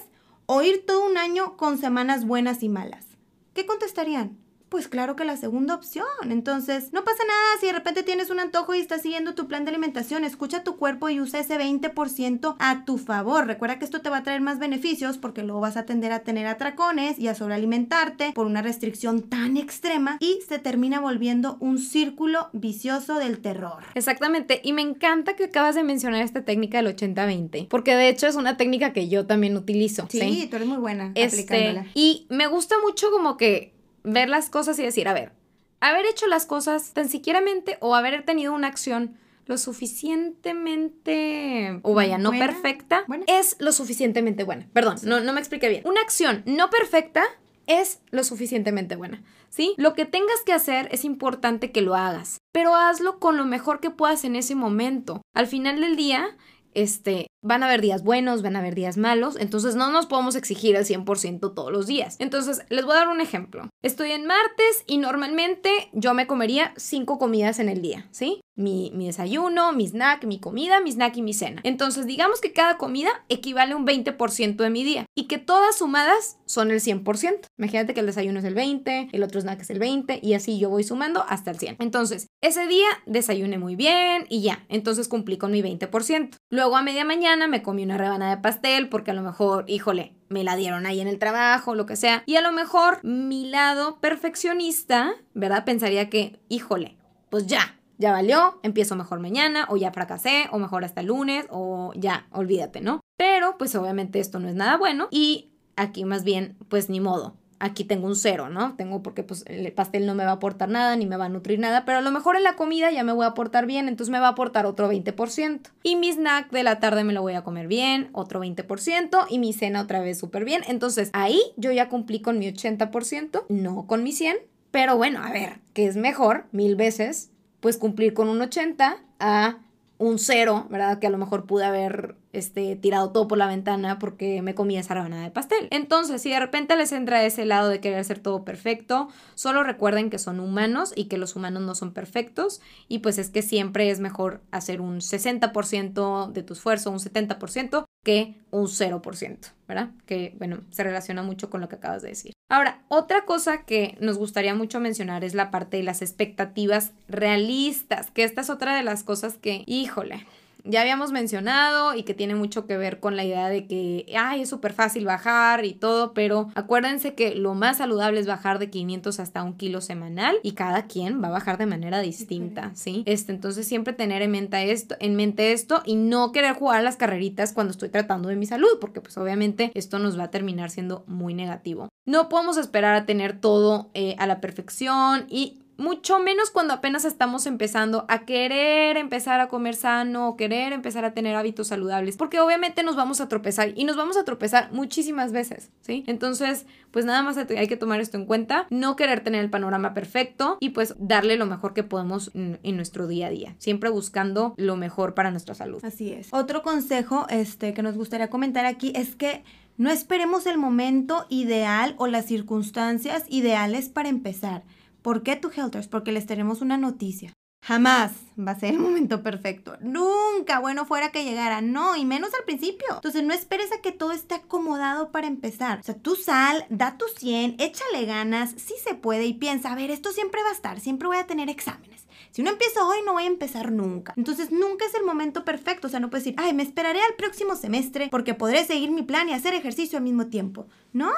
o 0.46 0.62
ir 0.62 0.84
todo 0.86 1.06
un 1.06 1.16
año 1.16 1.56
con 1.56 1.78
semanas 1.78 2.26
buenas 2.26 2.62
y 2.62 2.68
malas? 2.68 3.06
¿Qué 3.54 3.66
contestarían? 3.66 4.38
Pues 4.74 4.88
claro 4.88 5.14
que 5.14 5.24
la 5.24 5.36
segunda 5.36 5.76
opción. 5.76 6.04
Entonces, 6.28 6.92
no 6.92 7.04
pasa 7.04 7.22
nada 7.28 7.60
si 7.60 7.66
de 7.66 7.74
repente 7.74 8.02
tienes 8.02 8.30
un 8.30 8.40
antojo 8.40 8.74
y 8.74 8.80
estás 8.80 9.02
siguiendo 9.02 9.36
tu 9.36 9.46
plan 9.46 9.64
de 9.64 9.70
alimentación. 9.70 10.24
Escucha 10.24 10.64
tu 10.64 10.78
cuerpo 10.78 11.08
y 11.08 11.20
usa 11.20 11.38
ese 11.38 11.56
20% 11.56 12.56
a 12.58 12.84
tu 12.84 12.98
favor. 12.98 13.46
Recuerda 13.46 13.78
que 13.78 13.84
esto 13.84 14.00
te 14.00 14.10
va 14.10 14.16
a 14.16 14.22
traer 14.24 14.40
más 14.40 14.58
beneficios 14.58 15.16
porque 15.16 15.44
luego 15.44 15.60
vas 15.60 15.76
a 15.76 15.86
tender 15.86 16.10
a 16.10 16.24
tener 16.24 16.48
atracones 16.48 17.20
y 17.20 17.28
a 17.28 17.36
sobrealimentarte 17.36 18.32
por 18.32 18.46
una 18.46 18.62
restricción 18.62 19.22
tan 19.22 19.56
extrema 19.56 20.16
y 20.18 20.40
se 20.48 20.58
termina 20.58 20.98
volviendo 20.98 21.56
un 21.60 21.78
círculo 21.78 22.48
vicioso 22.52 23.20
del 23.20 23.38
terror. 23.38 23.84
Exactamente. 23.94 24.60
Y 24.64 24.72
me 24.72 24.82
encanta 24.82 25.36
que 25.36 25.44
acabas 25.44 25.76
de 25.76 25.84
mencionar 25.84 26.22
esta 26.22 26.44
técnica 26.44 26.82
del 26.82 26.96
80-20 26.96 27.68
porque 27.68 27.94
de 27.94 28.08
hecho 28.08 28.26
es 28.26 28.34
una 28.34 28.56
técnica 28.56 28.92
que 28.92 29.08
yo 29.08 29.24
también 29.24 29.56
utilizo. 29.56 30.08
Sí, 30.10 30.48
tú 30.50 30.56
eres 30.56 30.66
muy 30.66 30.78
buena 30.78 31.12
este, 31.14 31.42
aplicándola. 31.42 31.86
Y 31.94 32.26
me 32.28 32.48
gusta 32.48 32.74
mucho 32.84 33.12
como 33.12 33.36
que 33.36 33.73
ver 34.04 34.28
las 34.28 34.50
cosas 34.50 34.78
y 34.78 34.82
decir, 34.82 35.08
a 35.08 35.14
ver, 35.14 35.32
haber 35.80 36.06
hecho 36.06 36.28
las 36.28 36.46
cosas 36.46 36.92
tan 36.92 37.08
siquiera 37.08 37.42
o 37.80 37.94
haber 37.94 38.24
tenido 38.24 38.54
una 38.54 38.68
acción 38.68 39.18
lo 39.46 39.58
suficientemente, 39.58 41.80
o 41.82 41.94
vaya, 41.94 42.18
no 42.18 42.30
perfecta, 42.30 43.04
es 43.26 43.56
lo 43.58 43.72
suficientemente 43.72 44.44
buena. 44.44 44.68
Perdón, 44.72 44.96
no, 45.02 45.20
no 45.20 45.32
me 45.32 45.40
expliqué 45.40 45.68
bien. 45.68 45.82
Una 45.86 46.00
acción 46.00 46.42
no 46.46 46.70
perfecta 46.70 47.24
es 47.66 48.00
lo 48.10 48.24
suficientemente 48.24 48.96
buena, 48.96 49.22
¿sí? 49.50 49.74
Lo 49.76 49.94
que 49.94 50.06
tengas 50.06 50.40
que 50.44 50.52
hacer 50.52 50.88
es 50.92 51.04
importante 51.04 51.72
que 51.72 51.82
lo 51.82 51.94
hagas, 51.94 52.38
pero 52.52 52.74
hazlo 52.74 53.18
con 53.18 53.36
lo 53.36 53.44
mejor 53.44 53.80
que 53.80 53.90
puedas 53.90 54.24
en 54.24 54.36
ese 54.36 54.54
momento. 54.54 55.22
Al 55.34 55.46
final 55.46 55.80
del 55.80 55.96
día, 55.96 56.36
este, 56.74 57.26
van 57.44 57.62
a 57.62 57.66
haber 57.66 57.82
días 57.82 58.02
buenos, 58.02 58.42
van 58.42 58.56
a 58.56 58.60
haber 58.60 58.74
días 58.74 58.96
malos, 58.96 59.36
entonces 59.38 59.76
no 59.76 59.90
nos 59.90 60.06
podemos 60.06 60.34
exigir 60.34 60.76
al 60.76 60.84
100% 60.84 61.54
todos 61.54 61.70
los 61.70 61.86
días. 61.86 62.16
Entonces, 62.18 62.62
les 62.70 62.84
voy 62.84 62.94
a 62.94 63.00
dar 63.00 63.08
un 63.08 63.20
ejemplo. 63.20 63.68
Estoy 63.82 64.12
en 64.12 64.26
martes 64.26 64.84
y 64.86 64.96
normalmente 64.98 65.90
yo 65.92 66.14
me 66.14 66.26
comería 66.26 66.72
cinco 66.76 67.18
comidas 67.18 67.58
en 67.58 67.68
el 67.68 67.82
día, 67.82 68.08
¿sí? 68.10 68.40
Mi, 68.56 68.90
desayuno, 68.94 69.72
mi 69.72 69.86
snack, 69.86 70.24
mi 70.24 70.38
comida, 70.38 70.80
mi 70.80 70.90
snack 70.90 71.16
y 71.16 71.22
mi 71.22 71.34
cena. 71.34 71.60
Entonces, 71.64 72.06
digamos 72.06 72.40
que 72.40 72.52
cada 72.52 72.78
comida 72.78 73.10
equivale 73.28 73.72
a 73.72 73.76
un 73.76 73.86
20% 73.86 74.56
de 74.56 74.70
mi 74.70 74.84
día 74.84 75.06
y 75.14 75.24
que 75.24 75.38
todas 75.38 75.76
sumadas 75.76 76.38
son 76.46 76.70
el 76.70 76.80
100%. 76.80 77.46
Imagínate 77.58 77.94
que 77.94 78.00
el 78.00 78.06
desayuno 78.06 78.38
es 78.38 78.44
el 78.44 78.54
20, 78.54 79.08
el 79.12 79.22
otro 79.22 79.40
snack 79.40 79.60
es 79.60 79.70
el 79.70 79.80
20 79.80 80.20
y 80.22 80.34
así 80.34 80.58
yo 80.58 80.70
voy 80.70 80.84
sumando 80.84 81.24
hasta 81.28 81.50
el 81.50 81.58
100. 81.58 81.76
Entonces, 81.80 82.28
ese 82.40 82.66
día 82.68 82.86
desayuné 83.06 83.58
muy 83.58 83.74
bien 83.74 84.26
y 84.30 84.42
ya, 84.42 84.64
entonces 84.68 85.08
cumplí 85.08 85.36
con 85.36 85.50
mi 85.50 85.60
20%. 85.60 86.36
Luego 86.50 86.76
a 86.76 86.82
media 86.82 87.04
mañana 87.04 87.33
me 87.48 87.62
comí 87.62 87.84
una 87.84 87.98
rebanada 87.98 88.36
de 88.36 88.42
pastel 88.42 88.88
porque 88.88 89.10
a 89.10 89.14
lo 89.14 89.22
mejor, 89.22 89.64
híjole, 89.68 90.14
me 90.28 90.44
la 90.44 90.56
dieron 90.56 90.86
ahí 90.86 91.00
en 91.00 91.08
el 91.08 91.18
trabajo, 91.18 91.74
lo 91.74 91.86
que 91.86 91.96
sea. 91.96 92.22
Y 92.26 92.36
a 92.36 92.40
lo 92.40 92.52
mejor 92.52 93.02
mi 93.04 93.48
lado 93.48 94.00
perfeccionista, 94.00 95.14
¿verdad? 95.34 95.64
Pensaría 95.64 96.08
que, 96.08 96.40
híjole, 96.48 96.96
pues 97.30 97.46
ya, 97.46 97.78
ya 97.98 98.12
valió, 98.12 98.58
empiezo 98.62 98.96
mejor 98.96 99.20
mañana, 99.20 99.66
o 99.68 99.76
ya 99.76 99.92
fracasé, 99.92 100.48
o 100.50 100.58
mejor 100.58 100.84
hasta 100.84 101.00
el 101.00 101.08
lunes, 101.08 101.46
o 101.50 101.92
ya, 101.94 102.26
olvídate, 102.30 102.80
¿no? 102.80 103.00
Pero 103.16 103.58
pues 103.58 103.74
obviamente 103.74 104.20
esto 104.20 104.38
no 104.38 104.48
es 104.48 104.54
nada 104.54 104.76
bueno 104.76 105.08
y 105.10 105.50
aquí 105.76 106.04
más 106.04 106.24
bien, 106.24 106.56
pues 106.68 106.88
ni 106.88 107.00
modo 107.00 107.36
aquí 107.58 107.84
tengo 107.84 108.06
un 108.06 108.16
cero, 108.16 108.48
¿no? 108.48 108.74
Tengo 108.76 109.02
porque 109.02 109.22
pues 109.22 109.44
el 109.46 109.70
pastel 109.72 110.06
no 110.06 110.14
me 110.14 110.24
va 110.24 110.30
a 110.30 110.34
aportar 110.34 110.68
nada 110.68 110.96
ni 110.96 111.06
me 111.06 111.16
va 111.16 111.26
a 111.26 111.28
nutrir 111.28 111.58
nada, 111.58 111.84
pero 111.84 111.98
a 111.98 112.00
lo 112.00 112.10
mejor 112.10 112.36
en 112.36 112.42
la 112.42 112.56
comida 112.56 112.90
ya 112.90 113.04
me 113.04 113.12
voy 113.12 113.24
a 113.24 113.28
aportar 113.28 113.66
bien, 113.66 113.88
entonces 113.88 114.10
me 114.10 114.20
va 114.20 114.28
a 114.28 114.30
aportar 114.30 114.66
otro 114.66 114.90
20%. 114.92 115.60
Y 115.82 115.96
mi 115.96 116.10
snack 116.10 116.50
de 116.50 116.62
la 116.62 116.80
tarde 116.80 117.04
me 117.04 117.12
lo 117.12 117.22
voy 117.22 117.34
a 117.34 117.42
comer 117.42 117.66
bien, 117.66 118.10
otro 118.12 118.42
20%, 118.42 119.26
y 119.28 119.38
mi 119.38 119.52
cena 119.52 119.82
otra 119.82 120.00
vez 120.00 120.18
súper 120.18 120.44
bien. 120.44 120.62
Entonces 120.68 121.10
ahí 121.12 121.40
yo 121.56 121.72
ya 121.72 121.88
cumplí 121.88 122.20
con 122.20 122.38
mi 122.38 122.46
80%, 122.46 123.44
no 123.48 123.86
con 123.86 124.02
mi 124.02 124.12
100, 124.12 124.36
pero 124.70 124.96
bueno, 124.96 125.22
a 125.22 125.30
ver, 125.30 125.60
¿qué 125.72 125.86
es 125.86 125.96
mejor? 125.96 126.46
Mil 126.52 126.76
veces, 126.76 127.30
pues 127.60 127.78
cumplir 127.78 128.12
con 128.12 128.28
un 128.28 128.42
80 128.42 128.96
a 129.20 129.58
un 129.98 130.18
cero, 130.18 130.66
¿verdad? 130.70 130.98
Que 130.98 131.06
a 131.06 131.10
lo 131.10 131.18
mejor 131.18 131.46
pude 131.46 131.64
haber 131.64 132.16
este, 132.32 132.76
tirado 132.76 133.10
todo 133.10 133.28
por 133.28 133.38
la 133.38 133.46
ventana 133.46 133.98
porque 133.98 134.42
me 134.42 134.54
comí 134.54 134.76
esa 134.76 134.94
rebanada 134.94 135.22
de 135.22 135.30
pastel. 135.30 135.68
Entonces, 135.70 136.20
si 136.20 136.30
de 136.30 136.40
repente 136.40 136.76
les 136.76 136.92
entra 136.92 137.24
ese 137.24 137.44
lado 137.44 137.68
de 137.68 137.80
querer 137.80 137.98
hacer 137.98 138.18
todo 138.18 138.44
perfecto, 138.44 139.08
solo 139.34 139.62
recuerden 139.62 140.10
que 140.10 140.18
son 140.18 140.40
humanos 140.40 140.92
y 140.96 141.04
que 141.04 141.18
los 141.18 141.36
humanos 141.36 141.62
no 141.62 141.74
son 141.74 141.92
perfectos 141.92 142.60
y 142.88 142.98
pues 142.98 143.18
es 143.18 143.30
que 143.30 143.42
siempre 143.42 143.90
es 143.90 144.00
mejor 144.00 144.40
hacer 144.50 144.80
un 144.80 145.00
60% 145.00 146.32
de 146.32 146.42
tu 146.42 146.54
esfuerzo, 146.54 146.90
un 146.90 146.98
70% 146.98 147.84
que 148.04 148.36
un 148.52 148.66
0%, 148.66 149.38
¿verdad? 149.66 149.90
Que, 150.06 150.34
bueno, 150.38 150.60
se 150.70 150.84
relaciona 150.84 151.22
mucho 151.22 151.50
con 151.50 151.60
lo 151.60 151.68
que 151.68 151.76
acabas 151.76 152.02
de 152.02 152.10
decir. 152.10 152.32
Ahora, 152.48 152.82
otra 152.88 153.24
cosa 153.24 153.64
que 153.64 153.96
nos 154.00 154.18
gustaría 154.18 154.54
mucho 154.54 154.78
mencionar 154.78 155.24
es 155.24 155.34
la 155.34 155.50
parte 155.50 155.78
de 155.78 155.82
las 155.82 156.02
expectativas 156.02 156.92
realistas, 157.08 158.12
que 158.12 158.22
esta 158.22 158.42
es 158.42 158.50
otra 158.50 158.76
de 158.76 158.84
las 158.84 159.02
cosas 159.02 159.38
que, 159.38 159.64
híjole, 159.66 160.24
ya 160.64 160.80
habíamos 160.80 161.12
mencionado 161.12 161.94
y 161.94 162.02
que 162.02 162.14
tiene 162.14 162.34
mucho 162.34 162.66
que 162.66 162.76
ver 162.76 163.00
con 163.00 163.16
la 163.16 163.24
idea 163.24 163.48
de 163.48 163.66
que, 163.66 164.06
ay, 164.18 164.42
es 164.42 164.48
súper 164.48 164.72
fácil 164.72 165.04
bajar 165.04 165.64
y 165.64 165.74
todo, 165.74 166.14
pero 166.14 166.48
acuérdense 166.54 167.14
que 167.14 167.34
lo 167.34 167.54
más 167.54 167.78
saludable 167.78 168.20
es 168.20 168.26
bajar 168.26 168.58
de 168.58 168.70
500 168.70 169.20
hasta 169.20 169.42
un 169.42 169.54
kilo 169.54 169.80
semanal 169.80 170.36
y 170.42 170.52
cada 170.52 170.86
quien 170.86 171.22
va 171.22 171.28
a 171.28 171.32
bajar 171.32 171.58
de 171.58 171.66
manera 171.66 172.00
distinta, 172.00 172.72
¿sí? 172.74 173.02
Este, 173.06 173.32
entonces 173.32 173.66
siempre 173.66 173.92
tener 173.92 174.22
en 174.22 174.30
mente 174.30 174.72
esto, 174.72 174.96
en 175.00 175.16
mente 175.16 175.52
esto 175.52 175.82
y 175.84 175.96
no 175.96 176.32
querer 176.32 176.54
jugar 176.54 176.82
las 176.82 176.96
carreritas 176.96 177.52
cuando 177.52 177.72
estoy 177.72 177.90
tratando 177.90 178.28
de 178.28 178.36
mi 178.36 178.46
salud, 178.46 178.78
porque 178.80 179.00
pues 179.00 179.16
obviamente 179.18 179.70
esto 179.74 179.98
nos 179.98 180.18
va 180.18 180.24
a 180.24 180.30
terminar 180.30 180.70
siendo 180.70 181.04
muy 181.06 181.34
negativo. 181.34 181.88
No 182.06 182.28
podemos 182.28 182.56
esperar 182.56 182.94
a 182.94 183.06
tener 183.06 183.40
todo 183.40 183.90
eh, 183.94 184.14
a 184.18 184.26
la 184.26 184.40
perfección 184.40 185.26
y 185.28 185.63
mucho 185.76 186.18
menos 186.18 186.50
cuando 186.50 186.74
apenas 186.74 187.04
estamos 187.04 187.46
empezando 187.46 188.04
a 188.08 188.24
querer 188.24 188.96
empezar 188.96 189.40
a 189.40 189.48
comer 189.48 189.74
sano 189.74 190.28
o 190.28 190.36
querer 190.36 190.72
empezar 190.72 191.04
a 191.04 191.14
tener 191.14 191.36
hábitos 191.36 191.68
saludables, 191.68 192.16
porque 192.16 192.40
obviamente 192.40 192.82
nos 192.82 192.96
vamos 192.96 193.20
a 193.20 193.28
tropezar 193.28 193.72
y 193.74 193.84
nos 193.84 193.96
vamos 193.96 194.16
a 194.16 194.24
tropezar 194.24 194.72
muchísimas 194.72 195.32
veces, 195.32 195.70
¿sí? 195.80 196.04
Entonces, 196.06 196.66
pues 196.90 197.04
nada 197.04 197.22
más 197.22 197.36
hay 197.36 197.66
que 197.66 197.76
tomar 197.76 198.00
esto 198.00 198.16
en 198.16 198.26
cuenta, 198.26 198.66
no 198.70 198.96
querer 198.96 199.22
tener 199.22 199.42
el 199.42 199.50
panorama 199.50 199.94
perfecto 199.94 200.58
y 200.60 200.70
pues 200.70 200.94
darle 200.98 201.36
lo 201.36 201.46
mejor 201.46 201.74
que 201.74 201.82
podemos 201.82 202.30
en, 202.34 202.76
nuestro 202.76 203.06
día 203.06 203.28
a 203.28 203.30
día, 203.30 203.54
siempre 203.58 203.90
buscando 203.90 204.54
lo 204.56 204.76
mejor 204.76 205.14
para 205.14 205.30
nuestra 205.30 205.54
salud. 205.54 205.84
Así 205.84 206.12
es. 206.12 206.28
Otro 206.32 206.62
consejo 206.62 207.26
este 207.30 207.74
que 207.74 207.82
nos 207.82 207.96
gustaría 207.96 208.30
comentar 208.30 208.66
aquí 208.66 208.92
es 208.94 209.16
que 209.16 209.44
no 209.76 209.90
esperemos 209.90 210.46
el 210.46 210.56
momento 210.56 211.26
ideal 211.30 211.94
o 211.98 212.06
las 212.06 212.26
circunstancias 212.26 213.24
ideales 213.28 213.88
para 213.88 214.08
empezar. 214.08 214.62
¿Por 215.04 215.22
qué 215.22 215.36
tu 215.36 215.50
Helters? 215.54 215.86
Porque 215.86 216.12
les 216.12 216.24
tenemos 216.24 216.62
una 216.62 216.78
noticia. 216.78 217.34
Jamás 217.62 218.12
va 218.38 218.52
a 218.52 218.58
ser 218.58 218.70
el 218.70 218.78
momento 218.78 219.22
perfecto. 219.22 219.76
Nunca, 219.82 220.60
bueno, 220.60 220.86
fuera 220.86 221.12
que 221.12 221.24
llegara. 221.24 221.60
No, 221.60 221.94
y 221.94 222.06
menos 222.06 222.32
al 222.32 222.44
principio. 222.46 222.86
Entonces 222.94 223.22
no 223.22 223.34
esperes 223.34 223.70
a 223.72 223.82
que 223.82 223.92
todo 223.92 224.12
esté 224.12 224.36
acomodado 224.36 225.12
para 225.12 225.26
empezar. 225.26 225.80
O 225.80 225.82
sea, 225.82 225.94
tú 225.94 226.16
sal, 226.16 226.64
da 226.70 226.96
tu 226.96 227.04
100, 227.18 227.56
échale 227.58 228.06
ganas, 228.06 228.54
sí 228.56 228.72
se 228.82 228.94
puede 228.94 229.26
y 229.26 229.34
piensa, 229.34 229.72
a 229.72 229.76
ver, 229.76 229.90
esto 229.90 230.10
siempre 230.10 230.42
va 230.42 230.48
a 230.48 230.54
estar, 230.54 230.80
siempre 230.80 231.06
voy 231.06 231.18
a 231.18 231.26
tener 231.26 231.50
exámenes. 231.50 232.06
Si 232.30 232.40
uno 232.40 232.52
empieza 232.52 232.82
hoy, 232.86 232.98
no 233.04 233.12
voy 233.12 233.24
a 233.24 233.26
empezar 233.26 233.72
nunca. 233.72 234.14
Entonces 234.16 234.52
nunca 234.52 234.86
es 234.86 234.94
el 234.94 235.04
momento 235.04 235.44
perfecto. 235.44 235.88
O 235.88 235.90
sea, 235.90 236.00
no 236.00 236.08
puedes 236.08 236.24
decir, 236.24 236.38
ay, 236.38 236.54
me 236.54 236.62
esperaré 236.62 237.00
al 237.02 237.14
próximo 237.16 237.56
semestre 237.56 238.08
porque 238.10 238.32
podré 238.32 238.64
seguir 238.64 238.90
mi 238.90 239.02
plan 239.02 239.28
y 239.28 239.34
hacer 239.34 239.52
ejercicio 239.52 239.98
al 239.98 240.04
mismo 240.04 240.28
tiempo. 240.28 240.66
No, 240.94 241.12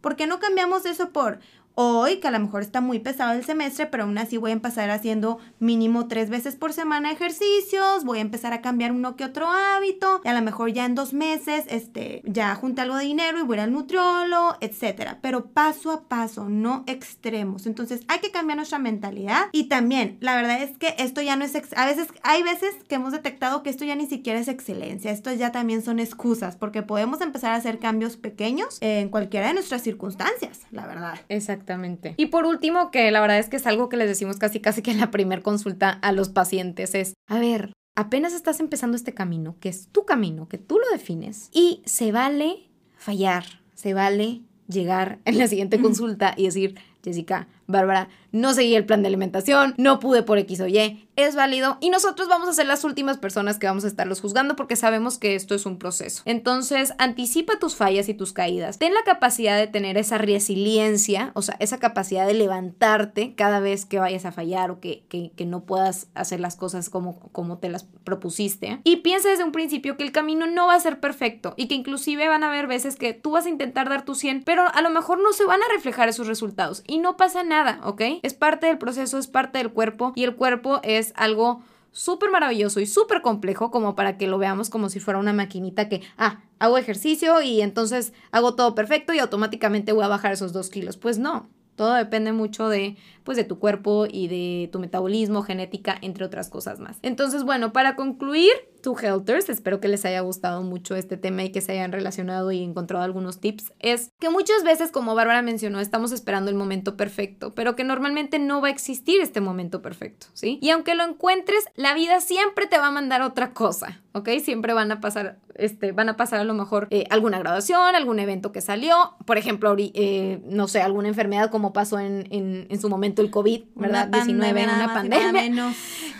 ¿por 0.00 0.14
qué 0.14 0.28
no 0.28 0.38
cambiamos 0.38 0.86
eso 0.86 1.10
por, 1.10 1.40
hoy, 1.74 2.18
que 2.18 2.28
a 2.28 2.30
lo 2.30 2.38
mejor 2.38 2.62
está 2.62 2.80
muy 2.80 2.98
pesado 2.98 3.32
el 3.32 3.44
semestre, 3.44 3.86
pero 3.86 4.04
aún 4.04 4.16
así 4.18 4.36
voy 4.36 4.50
a 4.50 4.54
empezar 4.54 4.90
haciendo 4.90 5.38
mínimo 5.58 6.06
tres 6.06 6.30
veces 6.30 6.56
por 6.56 6.72
semana 6.72 7.10
ejercicios, 7.10 8.04
voy 8.04 8.18
a 8.18 8.22
empezar 8.22 8.52
a 8.52 8.60
cambiar 8.60 8.92
uno 8.92 9.16
que 9.16 9.24
otro 9.24 9.48
hábito, 9.48 10.20
y 10.24 10.28
a 10.28 10.34
lo 10.34 10.42
mejor 10.42 10.72
ya 10.72 10.84
en 10.84 10.94
dos 10.94 11.12
meses, 11.12 11.64
este, 11.68 12.22
ya 12.24 12.54
junté 12.54 12.82
algo 12.82 12.96
de 12.96 13.04
dinero 13.04 13.38
y 13.38 13.42
voy 13.42 13.58
al 13.58 13.72
nutriólogo, 13.72 14.56
etcétera. 14.60 15.18
Pero 15.20 15.46
paso 15.46 15.90
a 15.90 16.08
paso, 16.08 16.48
no 16.48 16.84
extremos. 16.86 17.66
Entonces 17.66 18.02
hay 18.08 18.20
que 18.20 18.30
cambiar 18.30 18.56
nuestra 18.56 18.78
mentalidad 18.78 19.46
y 19.52 19.64
también, 19.64 20.18
la 20.20 20.36
verdad 20.36 20.62
es 20.62 20.76
que 20.78 20.94
esto 20.98 21.22
ya 21.22 21.36
no 21.36 21.44
es, 21.44 21.54
a 21.76 21.86
veces, 21.86 22.08
hay 22.22 22.42
veces 22.42 22.74
que 22.88 22.96
hemos 22.96 23.12
detectado 23.12 23.62
que 23.62 23.70
esto 23.70 23.84
ya 23.84 23.96
ni 23.96 24.06
siquiera 24.06 24.38
es 24.38 24.48
excelencia, 24.48 25.10
esto 25.10 25.32
ya 25.32 25.50
también 25.52 25.82
son 25.82 25.98
excusas, 25.98 26.56
porque 26.56 26.82
podemos 26.82 27.20
empezar 27.20 27.52
a 27.52 27.56
hacer 27.56 27.78
cambios 27.78 28.16
pequeños 28.16 28.78
en 28.80 29.08
cualquiera 29.08 29.48
de 29.48 29.54
nuestras 29.54 29.82
circunstancias, 29.82 30.60
la 30.70 30.86
verdad. 30.86 31.18
Exacto. 31.28 31.63
Exactamente. 31.64 32.14
Y 32.18 32.26
por 32.26 32.44
último, 32.44 32.90
que 32.90 33.10
la 33.10 33.22
verdad 33.22 33.38
es 33.38 33.48
que 33.48 33.56
es 33.56 33.66
algo 33.66 33.88
que 33.88 33.96
les 33.96 34.08
decimos 34.08 34.36
casi 34.36 34.60
casi 34.60 34.82
que 34.82 34.90
en 34.90 35.00
la 35.00 35.10
primera 35.10 35.42
consulta 35.42 35.90
a 35.90 36.12
los 36.12 36.28
pacientes 36.28 36.94
es, 36.94 37.14
a 37.26 37.38
ver, 37.38 37.72
apenas 37.96 38.34
estás 38.34 38.60
empezando 38.60 38.96
este 38.96 39.14
camino, 39.14 39.56
que 39.60 39.70
es 39.70 39.88
tu 39.88 40.04
camino, 40.04 40.46
que 40.46 40.58
tú 40.58 40.78
lo 40.78 40.90
defines, 40.92 41.48
y 41.52 41.82
se 41.86 42.12
vale 42.12 42.68
fallar, 42.96 43.44
se 43.74 43.94
vale 43.94 44.42
llegar 44.68 45.20
en 45.24 45.38
la 45.38 45.48
siguiente 45.48 45.80
consulta 45.80 46.34
y 46.36 46.44
decir, 46.44 46.74
Jessica, 47.02 47.48
Bárbara, 47.66 48.08
no 48.32 48.52
seguí 48.52 48.74
el 48.74 48.84
plan 48.84 49.02
de 49.02 49.08
alimentación, 49.08 49.74
no 49.78 50.00
pude 50.00 50.22
por 50.22 50.38
X 50.38 50.60
o 50.60 50.66
Y, 50.66 51.08
es 51.16 51.36
válido 51.36 51.78
y 51.80 51.90
nosotros 51.90 52.28
vamos 52.28 52.48
a 52.48 52.52
ser 52.52 52.66
las 52.66 52.84
últimas 52.84 53.18
personas 53.18 53.58
que 53.58 53.66
vamos 53.66 53.84
a 53.84 53.86
estarlos 53.86 54.20
juzgando 54.20 54.56
porque 54.56 54.76
sabemos 54.76 55.18
que 55.18 55.34
esto 55.34 55.54
es 55.54 55.66
un 55.66 55.78
proceso. 55.78 56.22
Entonces, 56.24 56.92
anticipa 56.98 57.58
tus 57.58 57.76
fallas 57.76 58.08
y 58.08 58.14
tus 58.14 58.32
caídas. 58.32 58.78
Ten 58.78 58.94
la 58.94 59.02
capacidad 59.04 59.56
de 59.56 59.66
tener 59.66 59.96
esa 59.96 60.18
resiliencia, 60.18 61.30
o 61.34 61.42
sea, 61.42 61.56
esa 61.60 61.78
capacidad 61.78 62.26
de 62.26 62.34
levantarte 62.34 63.34
cada 63.34 63.60
vez 63.60 63.84
que 63.86 63.98
vayas 63.98 64.24
a 64.24 64.32
fallar 64.32 64.70
o 64.70 64.80
que, 64.80 65.04
que, 65.08 65.44
no 65.44 65.64
puedas 65.66 66.08
hacer 66.14 66.40
las 66.40 66.56
cosas 66.56 66.88
como, 66.88 67.20
como 67.30 67.58
te 67.58 67.68
las 67.68 67.84
propusiste. 67.84 68.80
Y 68.82 68.96
piensa 68.96 69.28
desde 69.28 69.44
un 69.44 69.52
principio 69.52 69.96
que 69.96 70.04
el 70.04 70.10
camino 70.10 70.46
no 70.46 70.68
va 70.68 70.74
a 70.74 70.80
ser 70.80 71.00
perfecto 71.00 71.52
y 71.56 71.68
que 71.68 71.74
inclusive 71.74 72.28
van 72.28 72.42
a 72.44 72.48
haber 72.48 72.66
veces 72.66 72.96
que 72.96 73.12
tú 73.12 73.32
vas 73.32 73.44
a 73.44 73.50
intentar 73.50 73.90
dar 73.90 74.06
tu 74.06 74.14
100, 74.14 74.42
pero 74.44 74.64
a 74.72 74.80
lo 74.80 74.88
mejor 74.88 75.22
no 75.22 75.32
se 75.34 75.44
van 75.44 75.60
a 75.62 75.72
reflejar 75.72 76.08
esos 76.08 76.26
resultados 76.26 76.82
y 76.86 76.98
no 76.98 77.18
pasa 77.18 77.44
nada, 77.44 77.53
¿ok? 77.84 78.02
Es 78.22 78.34
parte 78.34 78.66
del 78.66 78.78
proceso, 78.78 79.18
es 79.18 79.26
parte 79.26 79.58
del 79.58 79.72
cuerpo 79.72 80.12
y 80.14 80.24
el 80.24 80.36
cuerpo 80.36 80.80
es 80.82 81.12
algo 81.16 81.62
súper 81.92 82.30
maravilloso 82.30 82.80
y 82.80 82.86
súper 82.86 83.22
complejo 83.22 83.70
como 83.70 83.94
para 83.94 84.18
que 84.18 84.26
lo 84.26 84.38
veamos 84.38 84.68
como 84.68 84.88
si 84.88 84.98
fuera 84.98 85.20
una 85.20 85.32
maquinita 85.32 85.88
que, 85.88 86.02
ah, 86.18 86.42
hago 86.58 86.76
ejercicio 86.76 87.40
y 87.40 87.60
entonces 87.60 88.12
hago 88.32 88.54
todo 88.56 88.74
perfecto 88.74 89.14
y 89.14 89.20
automáticamente 89.20 89.92
voy 89.92 90.04
a 90.04 90.08
bajar 90.08 90.32
esos 90.32 90.52
dos 90.52 90.70
kilos. 90.70 90.96
Pues 90.96 91.18
no, 91.18 91.48
todo 91.76 91.94
depende 91.94 92.32
mucho 92.32 92.68
de, 92.68 92.96
pues, 93.22 93.36
de 93.36 93.44
tu 93.44 93.58
cuerpo 93.58 94.06
y 94.10 94.28
de 94.28 94.68
tu 94.70 94.78
metabolismo, 94.78 95.42
genética, 95.42 95.96
entre 96.02 96.24
otras 96.24 96.48
cosas 96.48 96.80
más. 96.80 96.98
Entonces, 97.02 97.44
bueno, 97.44 97.72
para 97.72 97.96
concluir, 97.96 98.52
tu 98.84 98.94
Helters, 98.98 99.48
espero 99.48 99.80
que 99.80 99.88
les 99.88 100.04
haya 100.04 100.20
gustado 100.20 100.62
mucho 100.62 100.94
este 100.94 101.16
tema 101.16 101.42
y 101.42 101.50
que 101.50 101.62
se 101.62 101.72
hayan 101.72 101.90
relacionado 101.90 102.52
y 102.52 102.62
encontrado 102.62 103.02
algunos 103.02 103.40
tips, 103.40 103.72
es 103.80 104.12
que 104.20 104.28
muchas 104.28 104.62
veces, 104.62 104.92
como 104.92 105.14
Bárbara 105.14 105.40
mencionó, 105.40 105.80
estamos 105.80 106.12
esperando 106.12 106.50
el 106.50 106.56
momento 106.56 106.94
perfecto, 106.94 107.54
pero 107.54 107.76
que 107.76 107.82
normalmente 107.82 108.38
no 108.38 108.60
va 108.60 108.68
a 108.68 108.70
existir 108.70 109.22
este 109.22 109.40
momento 109.40 109.80
perfecto, 109.80 110.26
¿sí? 110.34 110.58
Y 110.60 110.68
aunque 110.68 110.94
lo 110.94 111.02
encuentres, 111.02 111.64
la 111.76 111.94
vida 111.94 112.20
siempre 112.20 112.66
te 112.66 112.76
va 112.76 112.88
a 112.88 112.90
mandar 112.90 113.22
otra 113.22 113.54
cosa, 113.54 114.02
¿ok? 114.12 114.28
Siempre 114.42 114.74
van 114.74 114.92
a 114.92 115.00
pasar, 115.00 115.38
este, 115.54 115.92
van 115.92 116.10
a 116.10 116.16
pasar 116.18 116.40
a 116.40 116.44
lo 116.44 116.52
mejor 116.52 116.86
eh, 116.90 117.06
alguna 117.08 117.38
graduación, 117.38 117.96
algún 117.96 118.18
evento 118.18 118.52
que 118.52 118.60
salió, 118.60 119.16
por 119.24 119.38
ejemplo, 119.38 119.74
eh, 119.78 120.42
no 120.44 120.68
sé, 120.68 120.82
alguna 120.82 121.08
enfermedad 121.08 121.50
como 121.50 121.72
pasó 121.72 121.98
en, 122.00 122.26
en, 122.30 122.80
su 122.80 122.90
momento 122.90 123.22
el 123.22 123.30
COVID, 123.30 123.62
¿verdad? 123.76 124.08
19, 124.08 124.64
una 124.64 124.92
pandemia. 124.92 125.72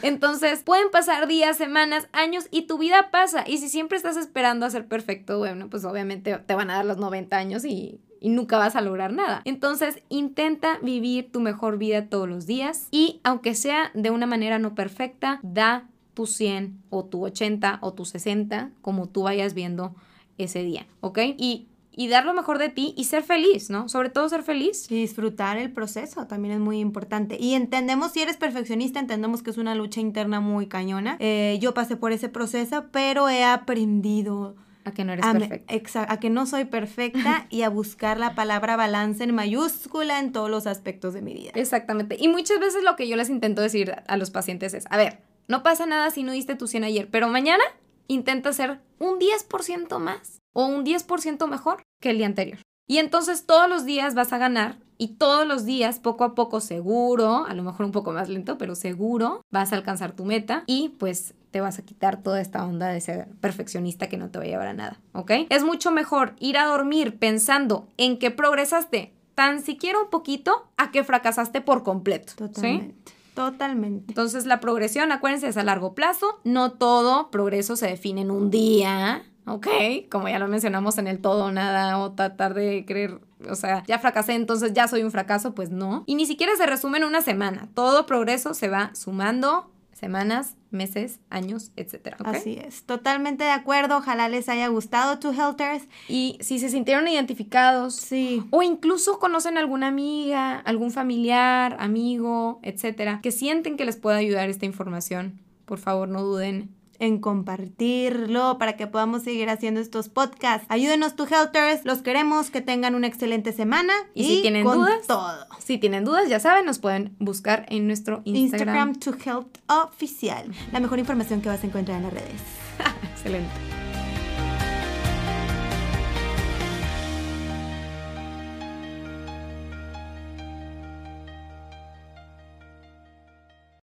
Entonces, 0.04 0.62
pueden 0.62 0.90
pasar 0.90 1.26
días, 1.26 1.56
semanas, 1.56 2.08
años 2.12 2.46
y 2.50 2.66
tu 2.66 2.76
vida 2.76 3.10
pasa. 3.10 3.42
Y 3.46 3.56
si 3.56 3.70
siempre 3.70 3.96
estás 3.96 4.18
esperando 4.18 4.66
a 4.66 4.70
ser 4.70 4.86
perfecto, 4.86 5.38
bueno, 5.38 5.70
pues 5.70 5.86
obviamente 5.86 6.36
te 6.36 6.54
van 6.54 6.68
a 6.68 6.74
dar 6.74 6.84
los 6.84 6.98
90 6.98 7.34
años 7.34 7.64
y, 7.64 8.00
nunca 8.20 8.56
vas 8.56 8.74
a 8.74 8.80
lograr 8.80 9.12
nada. 9.12 9.42
Entonces, 9.44 10.02
intenta 10.08 10.78
vivir 10.80 11.30
tu 11.30 11.40
mejor 11.40 11.76
vida 11.76 12.06
todos 12.06 12.26
los 12.26 12.46
días 12.46 12.88
y 12.90 13.20
aunque 13.22 13.54
sea 13.54 13.90
de 13.92 14.10
una 14.10 14.24
manera 14.24 14.58
no 14.58 14.74
perfecta, 14.74 15.40
da 15.42 15.88
tu 16.14 16.26
100 16.26 16.82
o 16.88 17.04
tu 17.04 17.24
80 17.24 17.78
o 17.82 17.92
tu 17.92 18.06
60 18.06 18.70
como 18.80 19.10
tú 19.10 19.24
vayas 19.24 19.52
viendo 19.52 19.94
ese 20.38 20.62
día, 20.62 20.86
¿ok? 21.00 21.18
Y 21.36 21.66
y 21.96 22.08
dar 22.08 22.24
lo 22.24 22.34
mejor 22.34 22.58
de 22.58 22.68
ti 22.68 22.94
y 22.96 23.04
ser 23.04 23.22
feliz, 23.22 23.70
¿no? 23.70 23.88
Sobre 23.88 24.10
todo 24.10 24.28
ser 24.28 24.42
feliz. 24.42 24.90
Y 24.90 24.96
disfrutar 24.96 25.58
el 25.58 25.72
proceso 25.72 26.26
también 26.26 26.54
es 26.54 26.60
muy 26.60 26.80
importante. 26.80 27.36
Y 27.38 27.54
entendemos, 27.54 28.12
si 28.12 28.20
eres 28.20 28.36
perfeccionista, 28.36 28.98
entendemos 28.98 29.42
que 29.42 29.50
es 29.50 29.58
una 29.58 29.74
lucha 29.74 30.00
interna 30.00 30.40
muy 30.40 30.66
cañona. 30.66 31.16
Eh, 31.20 31.58
yo 31.60 31.74
pasé 31.74 31.96
por 31.96 32.12
ese 32.12 32.28
proceso, 32.28 32.86
pero 32.90 33.28
he 33.28 33.44
aprendido... 33.44 34.56
A 34.86 34.92
que 34.92 35.02
no 35.02 35.14
eres 35.14 35.24
perfecta. 35.24 36.12
a 36.12 36.20
que 36.20 36.28
no 36.28 36.44
soy 36.44 36.66
perfecta 36.66 37.46
y 37.50 37.62
a 37.62 37.70
buscar 37.70 38.18
la 38.18 38.34
palabra 38.34 38.76
balance 38.76 39.24
en 39.24 39.34
mayúscula 39.34 40.18
en 40.18 40.30
todos 40.30 40.50
los 40.50 40.66
aspectos 40.66 41.14
de 41.14 41.22
mi 41.22 41.32
vida. 41.32 41.52
Exactamente. 41.54 42.18
Y 42.20 42.28
muchas 42.28 42.60
veces 42.60 42.84
lo 42.84 42.94
que 42.94 43.08
yo 43.08 43.16
les 43.16 43.30
intento 43.30 43.62
decir 43.62 43.94
a 44.06 44.16
los 44.18 44.30
pacientes 44.30 44.74
es, 44.74 44.84
a 44.90 44.98
ver, 44.98 45.20
no 45.48 45.62
pasa 45.62 45.86
nada 45.86 46.10
si 46.10 46.22
no 46.22 46.32
diste 46.32 46.54
tu 46.54 46.66
100 46.66 46.84
ayer, 46.84 47.08
pero 47.10 47.28
mañana 47.28 47.64
intenta 48.08 48.50
hacer 48.50 48.80
un 48.98 49.18
10% 49.18 49.98
más 49.98 50.43
o 50.54 50.64
un 50.64 50.84
10% 50.86 51.46
mejor 51.46 51.82
que 52.00 52.10
el 52.10 52.16
día 52.16 52.26
anterior. 52.26 52.58
Y 52.86 52.98
entonces 52.98 53.44
todos 53.44 53.68
los 53.68 53.84
días 53.84 54.14
vas 54.14 54.32
a 54.32 54.38
ganar 54.38 54.78
y 54.96 55.08
todos 55.16 55.46
los 55.46 55.64
días, 55.64 55.98
poco 55.98 56.24
a 56.24 56.34
poco, 56.34 56.60
seguro, 56.60 57.44
a 57.46 57.54
lo 57.54 57.62
mejor 57.62 57.86
un 57.86 57.92
poco 57.92 58.12
más 58.12 58.28
lento, 58.28 58.58
pero 58.58 58.74
seguro, 58.74 59.42
vas 59.50 59.72
a 59.72 59.76
alcanzar 59.76 60.12
tu 60.12 60.24
meta 60.24 60.64
y 60.66 60.90
pues 60.98 61.34
te 61.50 61.60
vas 61.60 61.78
a 61.78 61.82
quitar 61.82 62.22
toda 62.22 62.40
esta 62.40 62.64
onda 62.64 62.88
de 62.88 63.00
ser 63.00 63.28
perfeccionista 63.40 64.08
que 64.08 64.16
no 64.16 64.30
te 64.30 64.38
va 64.38 64.44
a 64.44 64.48
llevar 64.48 64.68
a 64.68 64.74
nada, 64.74 65.00
¿ok? 65.12 65.32
Es 65.50 65.64
mucho 65.64 65.90
mejor 65.90 66.34
ir 66.38 66.58
a 66.58 66.66
dormir 66.66 67.18
pensando 67.18 67.88
en 67.96 68.18
que 68.18 68.30
progresaste 68.30 69.12
tan 69.34 69.62
siquiera 69.62 69.98
un 70.00 70.10
poquito 70.10 70.68
a 70.76 70.90
que 70.90 71.04
fracasaste 71.04 71.60
por 71.60 71.82
completo. 71.82 72.34
Totalmente. 72.36 73.12
Totalmente. 73.34 74.04
Entonces 74.08 74.46
la 74.46 74.60
progresión, 74.60 75.10
acuérdense, 75.10 75.48
es 75.48 75.56
a 75.56 75.64
largo 75.64 75.94
plazo. 75.94 76.40
No 76.44 76.72
todo 76.72 77.30
progreso 77.30 77.74
se 77.74 77.88
define 77.88 78.20
en 78.20 78.30
un 78.30 78.50
día. 78.50 79.24
¿Ok? 79.46 79.66
Como 80.10 80.28
ya 80.28 80.38
lo 80.38 80.48
mencionamos 80.48 80.98
en 80.98 81.06
el 81.06 81.20
todo 81.20 81.50
nada 81.52 81.98
o 81.98 82.12
tratar 82.12 82.54
de 82.54 82.84
creer, 82.86 83.20
o 83.48 83.54
sea, 83.54 83.82
ya 83.86 83.98
fracasé, 83.98 84.34
entonces 84.34 84.72
ya 84.72 84.88
soy 84.88 85.02
un 85.02 85.10
fracaso, 85.10 85.54
pues 85.54 85.70
no. 85.70 86.04
Y 86.06 86.14
ni 86.14 86.26
siquiera 86.26 86.56
se 86.56 86.66
resume 86.66 86.98
en 86.98 87.04
una 87.04 87.20
semana. 87.20 87.68
Todo 87.74 88.06
progreso 88.06 88.54
se 88.54 88.68
va 88.68 88.94
sumando 88.94 89.70
semanas, 89.92 90.56
meses, 90.70 91.20
años, 91.30 91.70
etcétera. 91.76 92.18
Así 92.24 92.58
es, 92.62 92.84
totalmente 92.84 93.44
de 93.44 93.50
acuerdo. 93.50 93.96
Ojalá 93.98 94.28
les 94.28 94.48
haya 94.48 94.68
gustado 94.68 95.18
tu 95.18 95.30
Helters. 95.30 95.84
Y 96.08 96.36
si 96.40 96.58
se 96.58 96.68
sintieron 96.68 97.08
identificados, 97.08 97.94
sí. 97.94 98.44
O 98.50 98.62
incluso 98.62 99.18
conocen 99.18 99.56
alguna 99.56 99.88
amiga, 99.88 100.58
algún 100.58 100.90
familiar, 100.90 101.76
amigo, 101.78 102.60
etcétera, 102.62 103.20
que 103.22 103.32
sienten 103.32 103.76
que 103.76 103.84
les 103.84 103.96
pueda 103.96 104.18
ayudar 104.18 104.50
esta 104.50 104.66
información, 104.66 105.40
por 105.64 105.78
favor 105.78 106.08
no 106.08 106.22
duden 106.22 106.74
en 106.98 107.18
compartirlo 107.18 108.58
para 108.58 108.76
que 108.76 108.86
podamos 108.86 109.22
seguir 109.22 109.48
haciendo 109.50 109.80
estos 109.80 110.08
podcasts. 110.08 110.66
Ayúdenos 110.68 111.16
tu 111.16 111.24
Helters, 111.24 111.84
los 111.84 112.02
queremos, 112.02 112.50
que 112.50 112.60
tengan 112.60 112.94
una 112.94 113.06
excelente 113.06 113.52
semana. 113.52 113.92
Y, 114.14 114.24
si 114.24 114.42
tienen 114.42 114.64
dudas, 114.64 115.06
todo. 115.06 115.46
Si 115.58 115.78
tienen 115.78 116.04
dudas, 116.04 116.28
ya 116.28 116.40
saben, 116.40 116.66
nos 116.66 116.78
pueden 116.78 117.16
buscar 117.18 117.66
en 117.68 117.86
nuestro 117.86 118.22
Instagram. 118.24 118.90
Instagram 118.90 119.22
to 119.22 119.30
Health 119.30 119.58
Oficial. 119.68 120.52
La 120.72 120.80
mejor 120.80 120.98
información 120.98 121.40
que 121.40 121.48
vas 121.48 121.62
a 121.62 121.66
encontrar 121.66 121.98
en 121.98 122.04
las 122.04 122.12
redes. 122.12 122.40
Excelente. 123.14 123.83